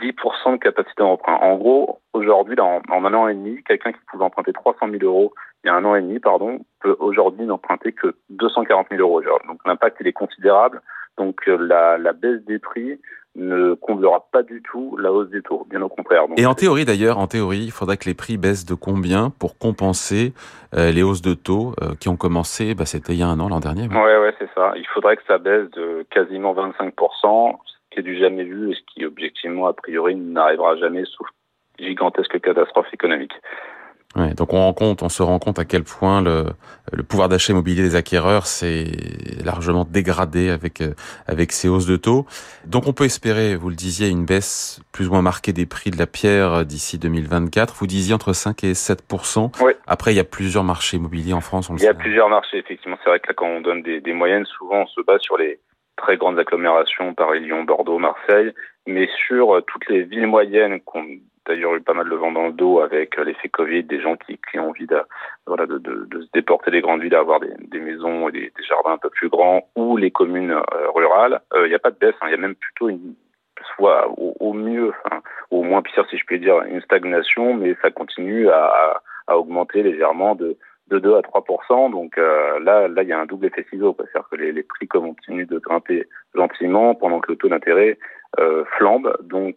10% 0.00 0.52
de 0.52 0.56
capacité 0.56 1.02
d'emprunt. 1.02 1.38
En 1.40 1.56
gros, 1.56 2.00
aujourd'hui, 2.12 2.58
en, 2.58 2.82
en, 2.90 3.04
un 3.04 3.14
an 3.14 3.28
et 3.28 3.34
demi, 3.34 3.62
quelqu'un 3.62 3.92
qui 3.92 4.00
pouvait 4.10 4.24
emprunter 4.24 4.52
300 4.52 4.88
000 4.90 5.04
euros 5.04 5.32
il 5.64 5.68
y 5.68 5.70
a 5.70 5.74
un 5.74 5.84
an 5.84 5.94
et 5.96 6.02
demi, 6.02 6.20
pardon, 6.20 6.60
peut 6.80 6.96
aujourd'hui 6.98 7.46
n'emprunter 7.46 7.92
que 7.92 8.14
240 8.30 8.86
000 8.90 9.00
euros. 9.00 9.22
Donc 9.48 9.58
l'impact, 9.64 9.96
il 10.00 10.06
est 10.06 10.12
considérable 10.12 10.80
Donc 11.18 11.46
la, 11.46 11.98
la 11.98 12.12
baisse 12.12 12.44
des 12.44 12.58
prix 12.58 13.00
ne 13.36 13.74
comblera 13.74 14.26
pas 14.32 14.42
du 14.42 14.62
tout 14.62 14.96
la 14.96 15.12
hausse 15.12 15.28
des 15.28 15.42
taux, 15.42 15.66
bien 15.68 15.82
au 15.82 15.88
contraire. 15.88 16.22
et 16.36 16.46
en 16.46 16.54
théorie 16.54 16.84
d'ailleurs, 16.84 17.18
en 17.18 17.26
théorie, 17.26 17.64
il 17.64 17.70
faudrait 17.70 17.96
que 17.96 18.06
les 18.06 18.14
prix 18.14 18.38
baissent 18.38 18.64
de 18.64 18.74
combien 18.74 19.30
pour 19.30 19.58
compenser 19.58 20.32
euh, 20.74 20.90
les 20.90 21.02
hausses 21.02 21.22
de 21.22 21.34
taux 21.34 21.74
euh, 21.82 21.94
qui 22.00 22.08
ont 22.08 22.16
commencé, 22.16 22.74
bah, 22.74 22.86
c'était 22.86 23.12
il 23.12 23.18
y 23.18 23.22
a 23.22 23.28
un 23.28 23.38
an, 23.38 23.48
l'an 23.48 23.60
dernier. 23.60 23.88
Ouais, 23.88 24.18
ouais, 24.18 24.34
c'est 24.38 24.48
ça. 24.54 24.72
Il 24.76 24.86
faudrait 24.86 25.16
que 25.16 25.22
ça 25.26 25.38
baisse 25.38 25.70
de 25.72 26.06
quasiment 26.10 26.54
25%, 26.54 27.56
ce 27.64 27.72
qui 27.90 28.00
est 28.00 28.02
du 28.02 28.18
jamais 28.18 28.44
vu 28.44 28.72
et 28.72 28.74
ce 28.74 28.80
qui 28.92 29.04
objectivement, 29.04 29.66
a 29.66 29.74
priori, 29.74 30.16
n'arrivera 30.16 30.76
jamais 30.76 31.04
sauf 31.04 31.28
gigantesque 31.78 32.40
catastrophe 32.40 32.92
économique. 32.92 33.34
Ouais, 34.16 34.32
donc 34.32 34.54
on, 34.54 34.58
rend 34.58 34.72
compte, 34.72 35.02
on 35.02 35.10
se 35.10 35.22
rend 35.22 35.38
compte 35.38 35.58
à 35.58 35.66
quel 35.66 35.84
point 35.84 36.22
le, 36.22 36.46
le 36.90 37.02
pouvoir 37.02 37.28
d'achat 37.28 37.52
immobilier 37.52 37.82
des 37.82 37.96
acquéreurs 37.96 38.46
s'est 38.46 38.86
largement 39.44 39.84
dégradé 39.84 40.48
avec 40.48 40.80
euh, 40.80 40.94
avec 41.26 41.52
ces 41.52 41.68
hausses 41.68 41.86
de 41.86 41.96
taux. 41.96 42.24
Donc 42.64 42.86
on 42.86 42.94
peut 42.94 43.04
espérer, 43.04 43.56
vous 43.56 43.68
le 43.68 43.74
disiez, 43.74 44.08
une 44.08 44.24
baisse 44.24 44.80
plus 44.90 45.08
ou 45.08 45.10
moins 45.10 45.20
marquée 45.20 45.52
des 45.52 45.66
prix 45.66 45.90
de 45.90 45.98
la 45.98 46.06
pierre 46.06 46.64
d'ici 46.64 46.98
2024. 46.98 47.74
Vous 47.74 47.86
disiez 47.86 48.14
entre 48.14 48.32
5 48.32 48.64
et 48.64 48.72
7 48.72 49.04
oui. 49.62 49.72
Après, 49.86 50.12
il 50.12 50.16
y 50.16 50.20
a 50.20 50.24
plusieurs 50.24 50.64
marchés 50.64 50.96
immobiliers 50.96 51.34
en 51.34 51.42
France. 51.42 51.68
On 51.68 51.76
il 51.76 51.82
y 51.82 51.86
a 51.86 51.94
plusieurs 51.94 52.30
marchés, 52.30 52.58
effectivement. 52.58 52.96
C'est 53.04 53.10
vrai 53.10 53.20
que 53.20 53.28
là, 53.28 53.34
quand 53.36 53.46
on 53.46 53.60
donne 53.60 53.82
des, 53.82 54.00
des 54.00 54.12
moyennes, 54.14 54.46
souvent 54.46 54.82
on 54.82 54.86
se 54.86 55.00
base 55.02 55.20
sur 55.20 55.36
les 55.36 55.60
très 55.96 56.16
grandes 56.16 56.38
agglomérations, 56.38 57.12
Paris, 57.12 57.40
Lyon, 57.40 57.64
Bordeaux, 57.64 57.98
Marseille, 57.98 58.52
mais 58.86 59.08
sur 59.26 59.62
toutes 59.66 59.88
les 59.88 60.04
villes 60.04 60.26
moyennes 60.26 60.80
qu'on 60.80 61.04
d'ailleurs 61.46 61.74
eu 61.74 61.80
pas 61.80 61.94
mal 61.94 62.08
de 62.08 62.14
vent 62.14 62.32
dans 62.32 62.46
le 62.46 62.52
dos 62.52 62.80
avec 62.80 63.16
l'effet 63.16 63.48
Covid, 63.48 63.84
des 63.84 64.00
gens 64.00 64.16
qui, 64.16 64.38
qui 64.50 64.58
ont 64.58 64.70
envie 64.70 64.86
de, 64.86 65.00
voilà, 65.46 65.66
de, 65.66 65.78
de, 65.78 66.06
de, 66.10 66.22
se 66.22 66.28
déporter 66.32 66.70
des 66.70 66.80
grandes 66.80 67.02
villes, 67.02 67.14
avoir 67.14 67.40
des, 67.40 67.52
des 67.58 67.80
maisons 67.80 68.28
et 68.28 68.32
des, 68.32 68.52
des, 68.56 68.64
jardins 68.64 68.92
un 68.92 68.98
peu 68.98 69.10
plus 69.10 69.28
grands, 69.28 69.68
ou 69.76 69.96
les 69.96 70.10
communes 70.10 70.52
euh, 70.52 70.90
rurales. 70.94 71.40
Il 71.54 71.58
euh, 71.58 71.68
n'y 71.68 71.74
a 71.74 71.78
pas 71.78 71.90
de 71.90 71.98
baisse, 71.98 72.14
hein. 72.20 72.26
il 72.28 72.32
y 72.32 72.34
a 72.34 72.38
même 72.38 72.54
plutôt 72.54 72.88
une 72.88 73.14
soit 73.74 74.08
au, 74.18 74.36
au 74.38 74.52
mieux, 74.52 74.92
hein, 75.10 75.20
au 75.50 75.62
moins 75.62 75.82
pire 75.82 76.06
si 76.10 76.16
je 76.18 76.24
puis 76.24 76.38
dire, 76.38 76.62
une 76.62 76.80
stagnation, 76.82 77.54
mais 77.54 77.74
ça 77.82 77.90
continue 77.90 78.48
à, 78.48 78.66
à, 78.66 79.02
à 79.26 79.38
augmenter 79.38 79.82
légèrement 79.82 80.34
de, 80.34 80.56
de 80.88 80.98
2 80.98 81.16
à 81.16 81.20
3% 81.20 81.90
Donc 81.90 82.18
euh, 82.18 82.58
là, 82.60 82.88
là, 82.88 83.02
il 83.02 83.08
y 83.08 83.12
a 83.12 83.18
un 83.18 83.26
double 83.26 83.46
effet 83.46 83.66
ciseau, 83.70 83.96
c'est-à-dire 83.98 84.28
que 84.30 84.36
les, 84.36 84.52
les, 84.52 84.62
prix 84.62 84.86
continuent 84.86 85.46
de 85.46 85.58
grimper 85.58 86.06
gentiment 86.34 86.94
pendant 86.94 87.20
que 87.20 87.32
le 87.32 87.38
taux 87.38 87.48
d'intérêt 87.48 87.98
euh, 88.38 88.64
flambe. 88.76 89.16
Donc 89.22 89.56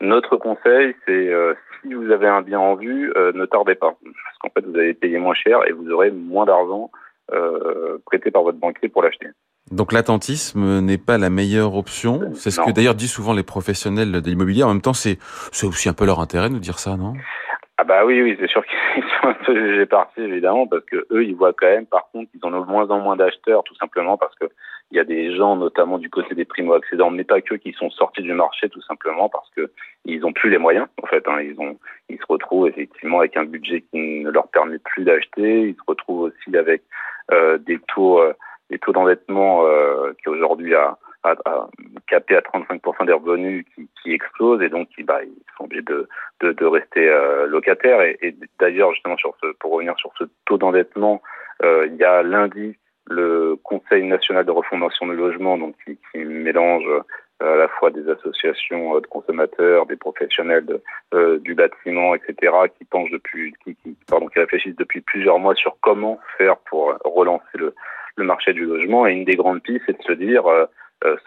notre 0.00 0.36
conseil, 0.36 0.94
c'est 1.06 1.28
euh, 1.28 1.54
si 1.82 1.94
vous 1.94 2.10
avez 2.10 2.28
un 2.28 2.42
bien 2.42 2.60
en 2.60 2.74
vue, 2.76 3.12
euh, 3.16 3.32
ne 3.34 3.46
tardez 3.46 3.74
pas, 3.74 3.96
parce 4.02 4.38
qu'en 4.40 4.50
fait, 4.50 4.64
vous 4.64 4.76
allez 4.76 4.94
payer 4.94 5.18
moins 5.18 5.34
cher 5.34 5.66
et 5.66 5.72
vous 5.72 5.90
aurez 5.90 6.10
moins 6.10 6.46
d'argent 6.46 6.90
euh, 7.32 7.98
prêté 8.06 8.30
par 8.30 8.42
votre 8.42 8.58
banquier 8.58 8.88
pour 8.88 9.02
l'acheter. 9.02 9.26
Donc 9.70 9.92
l'attentisme 9.92 10.80
n'est 10.80 10.98
pas 10.98 11.18
la 11.18 11.28
meilleure 11.28 11.74
option. 11.74 12.32
C'est 12.32 12.50
ce 12.50 12.60
que 12.60 12.70
d'ailleurs 12.70 12.94
disent 12.94 13.12
souvent 13.12 13.34
les 13.34 13.42
professionnels 13.42 14.12
de 14.12 14.30
l'immobilier. 14.30 14.62
En 14.62 14.68
même 14.68 14.80
temps, 14.80 14.94
c'est 14.94 15.18
aussi 15.62 15.88
un 15.90 15.92
peu 15.92 16.06
leur 16.06 16.20
intérêt 16.20 16.48
de 16.48 16.54
nous 16.54 16.60
dire 16.60 16.78
ça, 16.78 16.96
non? 16.96 17.12
Ah 17.76 17.84
bah 17.84 18.04
oui, 18.04 18.20
oui, 18.22 18.36
c'est 18.40 18.48
sûr 18.48 18.64
qu'ils 18.64 19.02
sont 19.20 19.28
un 19.28 19.34
peu 19.34 19.54
jugés 19.54 19.86
partis 19.86 20.22
évidemment 20.22 20.66
parce 20.66 20.84
que 20.84 21.06
eux, 21.10 21.24
ils 21.24 21.36
voient 21.36 21.52
quand 21.52 21.68
même, 21.68 21.86
par 21.86 22.08
contre, 22.12 22.30
qu'ils 22.30 22.40
ont 22.44 22.50
de 22.50 22.58
moins 22.66 22.88
en 22.90 22.98
moins 22.98 23.16
d'acheteurs, 23.16 23.62
tout 23.64 23.76
simplement 23.76 24.16
parce 24.16 24.34
que 24.36 24.46
il 24.90 24.96
y 24.96 25.00
a 25.00 25.04
des 25.04 25.36
gens, 25.36 25.56
notamment 25.56 25.98
du 25.98 26.08
côté 26.08 26.34
des 26.34 26.46
primo-accédants, 26.46 27.10
mais 27.10 27.24
pas 27.24 27.42
que, 27.42 27.54
qui 27.54 27.72
sont 27.72 27.90
sortis 27.90 28.22
du 28.22 28.32
marché 28.32 28.68
tout 28.70 28.80
simplement 28.82 29.28
parce 29.28 29.50
que 29.50 29.70
ils 30.04 30.24
ont 30.24 30.32
plus 30.32 30.48
les 30.50 30.58
moyens. 30.58 30.86
En 31.02 31.06
fait, 31.06 31.26
hein, 31.28 31.40
ils 31.40 32.18
se 32.18 32.26
retrouvent 32.28 32.68
effectivement 32.68 33.18
avec 33.18 33.36
un 33.36 33.44
budget 33.44 33.82
qui 33.82 33.98
ne 33.98 34.30
leur 34.30 34.48
permet 34.48 34.78
plus 34.78 35.04
d'acheter. 35.04 35.68
Ils 35.68 35.74
se 35.74 35.82
retrouvent 35.86 36.30
aussi 36.30 36.56
avec 36.56 36.82
euh, 37.30 37.58
des 37.58 37.78
taux, 37.94 38.20
euh, 38.20 38.32
des 38.70 38.78
taux 38.78 38.92
d'endettement 38.92 39.66
euh, 39.66 40.12
qui 40.22 40.30
aujourd'hui 40.30 40.74
a, 40.74 40.96
a, 41.24 41.68
capé 42.06 42.36
à 42.36 42.40
35% 42.40 43.04
des 43.04 43.12
revenus 43.12 43.66
qui, 44.02 44.12
explosent 44.12 44.62
et 44.62 44.70
donc 44.70 44.88
bah, 45.04 45.22
ils 45.22 45.44
sont 45.58 45.64
obligés 45.64 45.82
de, 45.82 46.64
rester 46.64 47.06
locataires. 47.46 48.00
Et, 48.00 48.34
d'ailleurs, 48.58 48.94
justement, 48.94 49.16
pour 49.60 49.72
revenir 49.72 49.94
sur 49.98 50.10
ce 50.18 50.24
taux 50.46 50.56
d'endettement, 50.56 51.20
il 51.62 51.96
y 51.98 52.04
a 52.04 52.22
lundi 52.22 52.78
le 53.08 53.56
Conseil 53.62 54.02
national 54.04 54.44
de 54.44 54.50
refondation 54.50 55.06
du 55.06 55.16
logement, 55.16 55.58
donc 55.58 55.74
qui, 55.84 55.98
qui 56.12 56.18
mélange 56.18 56.86
euh, 56.86 57.54
à 57.54 57.56
la 57.56 57.68
fois 57.68 57.90
des 57.90 58.08
associations 58.08 58.96
euh, 58.96 59.00
de 59.00 59.06
consommateurs, 59.06 59.86
des 59.86 59.96
professionnels 59.96 60.66
de, 60.66 60.82
euh, 61.14 61.38
du 61.38 61.54
bâtiment, 61.54 62.14
etc., 62.14 62.52
qui 62.76 62.84
pensent 62.84 63.10
depuis, 63.10 63.54
qui, 63.64 63.76
qui, 63.76 63.96
pardon, 64.08 64.26
qui 64.28 64.38
réfléchissent 64.40 64.76
depuis 64.76 65.00
plusieurs 65.00 65.38
mois 65.38 65.54
sur 65.54 65.76
comment 65.80 66.18
faire 66.36 66.56
pour 66.68 66.94
relancer 67.04 67.44
le, 67.54 67.74
le 68.16 68.24
marché 68.24 68.52
du 68.52 68.64
logement. 68.64 69.06
Et 69.06 69.12
une 69.12 69.24
des 69.24 69.36
grandes 69.36 69.62
pistes, 69.62 69.84
c'est 69.86 69.98
de 69.98 70.02
se 70.02 70.12
dire 70.12 70.46
euh, 70.46 70.66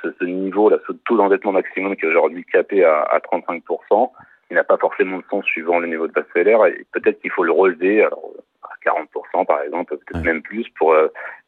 ce, 0.01 0.11
ce, 0.19 0.25
niveau, 0.25 0.69
là, 0.69 0.77
ce 0.85 0.91
taux 0.91 1.15
d'endettement 1.15 1.53
maximum 1.53 1.95
qui 1.95 2.05
est 2.05 2.09
aujourd'hui 2.09 2.43
capé 2.43 2.83
à, 2.83 3.03
à 3.03 3.19
35%, 3.19 4.11
il 4.49 4.55
n'a 4.55 4.65
pas 4.65 4.77
forcément 4.77 5.17
de 5.17 5.23
sens 5.29 5.45
suivant 5.45 5.79
le 5.79 5.87
niveau 5.87 6.07
de 6.07 6.11
base 6.11 6.25
salaire, 6.33 6.65
et 6.65 6.85
peut-être 6.91 7.21
qu'il 7.21 7.31
faut 7.31 7.45
le 7.45 7.53
relever. 7.53 8.05
40% 8.85 9.45
par 9.45 9.61
exemple, 9.61 9.97
peut-être 9.97 10.23
même 10.23 10.41
plus, 10.41 10.67
pour 10.77 10.93
euh, 10.93 11.07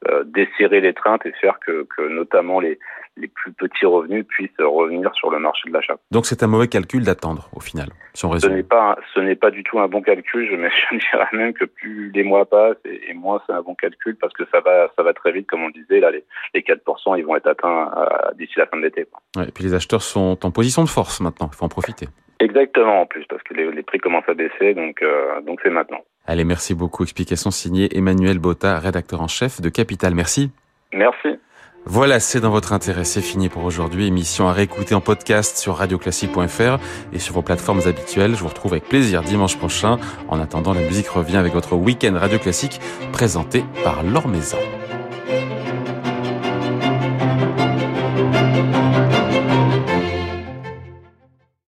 euh, 0.10 0.24
desserrer 0.26 0.82
l'étreinte 0.82 1.26
et 1.26 1.32
faire 1.34 1.60
que, 1.60 1.88
que 1.96 2.08
notamment 2.08 2.60
les, 2.60 2.80
les 3.18 3.28
plus 3.28 3.52
petits 3.54 3.86
revenus 3.86 4.26
puissent 4.28 4.50
revenir 4.60 5.14
sur 5.16 5.30
le 5.32 5.40
marché 5.40 5.70
de 5.70 5.74
l'achat. 5.74 5.96
Donc 6.12 6.26
c'est 6.26 6.44
un 6.44 6.48
mauvais 6.48 6.68
calcul 6.68 7.04
d'attendre 7.04 7.50
au 7.56 7.60
final, 7.60 7.90
si 8.14 8.26
on 8.26 8.30
résume. 8.30 8.52
Ce 8.52 8.56
n'est 8.56 8.64
pas, 8.64 8.98
ce 9.14 9.20
n'est 9.20 9.36
pas 9.36 9.52
du 9.52 9.64
tout 9.64 9.80
un 9.80 9.88
bon 9.88 10.02
calcul. 10.02 10.48
Je, 10.50 10.56
je 10.92 10.98
dirais 10.98 11.28
même 11.34 11.54
que 11.54 11.66
plus 11.66 12.12
les 12.12 12.24
mois 12.24 12.46
passent 12.46 12.78
et, 12.86 13.10
et 13.10 13.14
moins 13.14 13.42
c'est 13.46 13.54
un 13.54 13.62
bon 13.62 13.76
calcul 13.76 14.16
parce 14.18 14.34
que 14.34 14.44
ça 14.52 14.60
va, 14.62 14.90
ça 14.96 15.04
va 15.04 15.14
très 15.14 15.32
vite, 15.32 15.48
comme 15.48 15.64
on 15.64 15.68
le 15.68 15.74
disait. 15.74 16.00
Là, 16.00 16.12
les, 16.12 16.24
les 16.54 16.62
4%, 16.62 17.18
ils 17.18 17.26
vont 17.26 17.36
être 17.36 17.48
atteints 17.48 17.92
d'ici 18.38 18.54
la 18.58 18.68
fin 18.68 18.78
de 18.78 18.84
l'été. 18.84 19.06
Ouais, 19.36 19.48
et 19.48 19.52
puis 19.52 19.64
les 19.64 19.74
acheteurs 19.74 20.02
sont 20.02 20.46
en 20.46 20.52
position 20.52 20.84
de 20.84 20.90
force 20.90 21.22
maintenant. 21.22 21.50
Il 21.52 21.56
faut 21.56 21.66
en 21.66 21.70
profiter. 21.70 22.08
Exactement, 22.44 23.02
en 23.02 23.06
plus, 23.06 23.26
parce 23.30 23.42
que 23.44 23.54
les, 23.54 23.72
les 23.72 23.84
prix 23.84 24.00
commencent 24.00 24.28
à 24.28 24.34
baisser, 24.34 24.74
donc 24.74 25.02
euh, 25.02 25.40
donc 25.42 25.62
c'est 25.64 25.70
maintenant. 25.70 26.02
Allez, 26.26 26.44
merci 26.46 26.74
beaucoup. 26.74 27.04
Explication 27.04 27.52
signée 27.52 27.98
Emmanuel 27.98 28.40
Botta, 28.40 28.80
rédacteur 28.80 29.22
en 29.22 29.28
chef 29.28 29.62
de 29.62 29.70
Capital. 29.70 30.16
Merci. 30.16 30.52
Merci. 30.94 31.40
Voilà, 31.86 32.22
c'est 32.22 32.40
dans 32.40 32.50
votre 32.50 32.72
intérêt. 32.72 33.04
C'est 33.04 33.22
fini 33.22 33.50
pour 33.50 33.66
aujourd'hui. 33.66 34.08
Émission 34.08 34.48
à 34.48 34.54
réécouter 34.54 34.96
en 34.96 35.02
podcast 35.02 35.58
sur 35.58 35.76
radioclassique.fr 35.76 36.80
et 37.12 37.20
sur 37.20 37.34
vos 37.34 37.42
plateformes 37.42 37.82
habituelles. 37.86 38.36
Je 38.36 38.42
vous 38.42 38.48
retrouve 38.48 38.72
avec 38.72 38.86
plaisir 38.86 39.22
dimanche 39.22 39.58
prochain. 39.58 39.98
En 40.30 40.40
attendant, 40.40 40.74
la 40.74 40.82
musique 40.82 41.10
revient 41.10 41.38
avec 41.38 41.54
votre 41.54 41.76
week-end 41.76 42.14
Radio 42.16 42.40
Classique 42.40 42.80
présenté 43.12 43.66
par 43.84 44.02
Laure 44.04 44.30
Maison. 44.30 44.60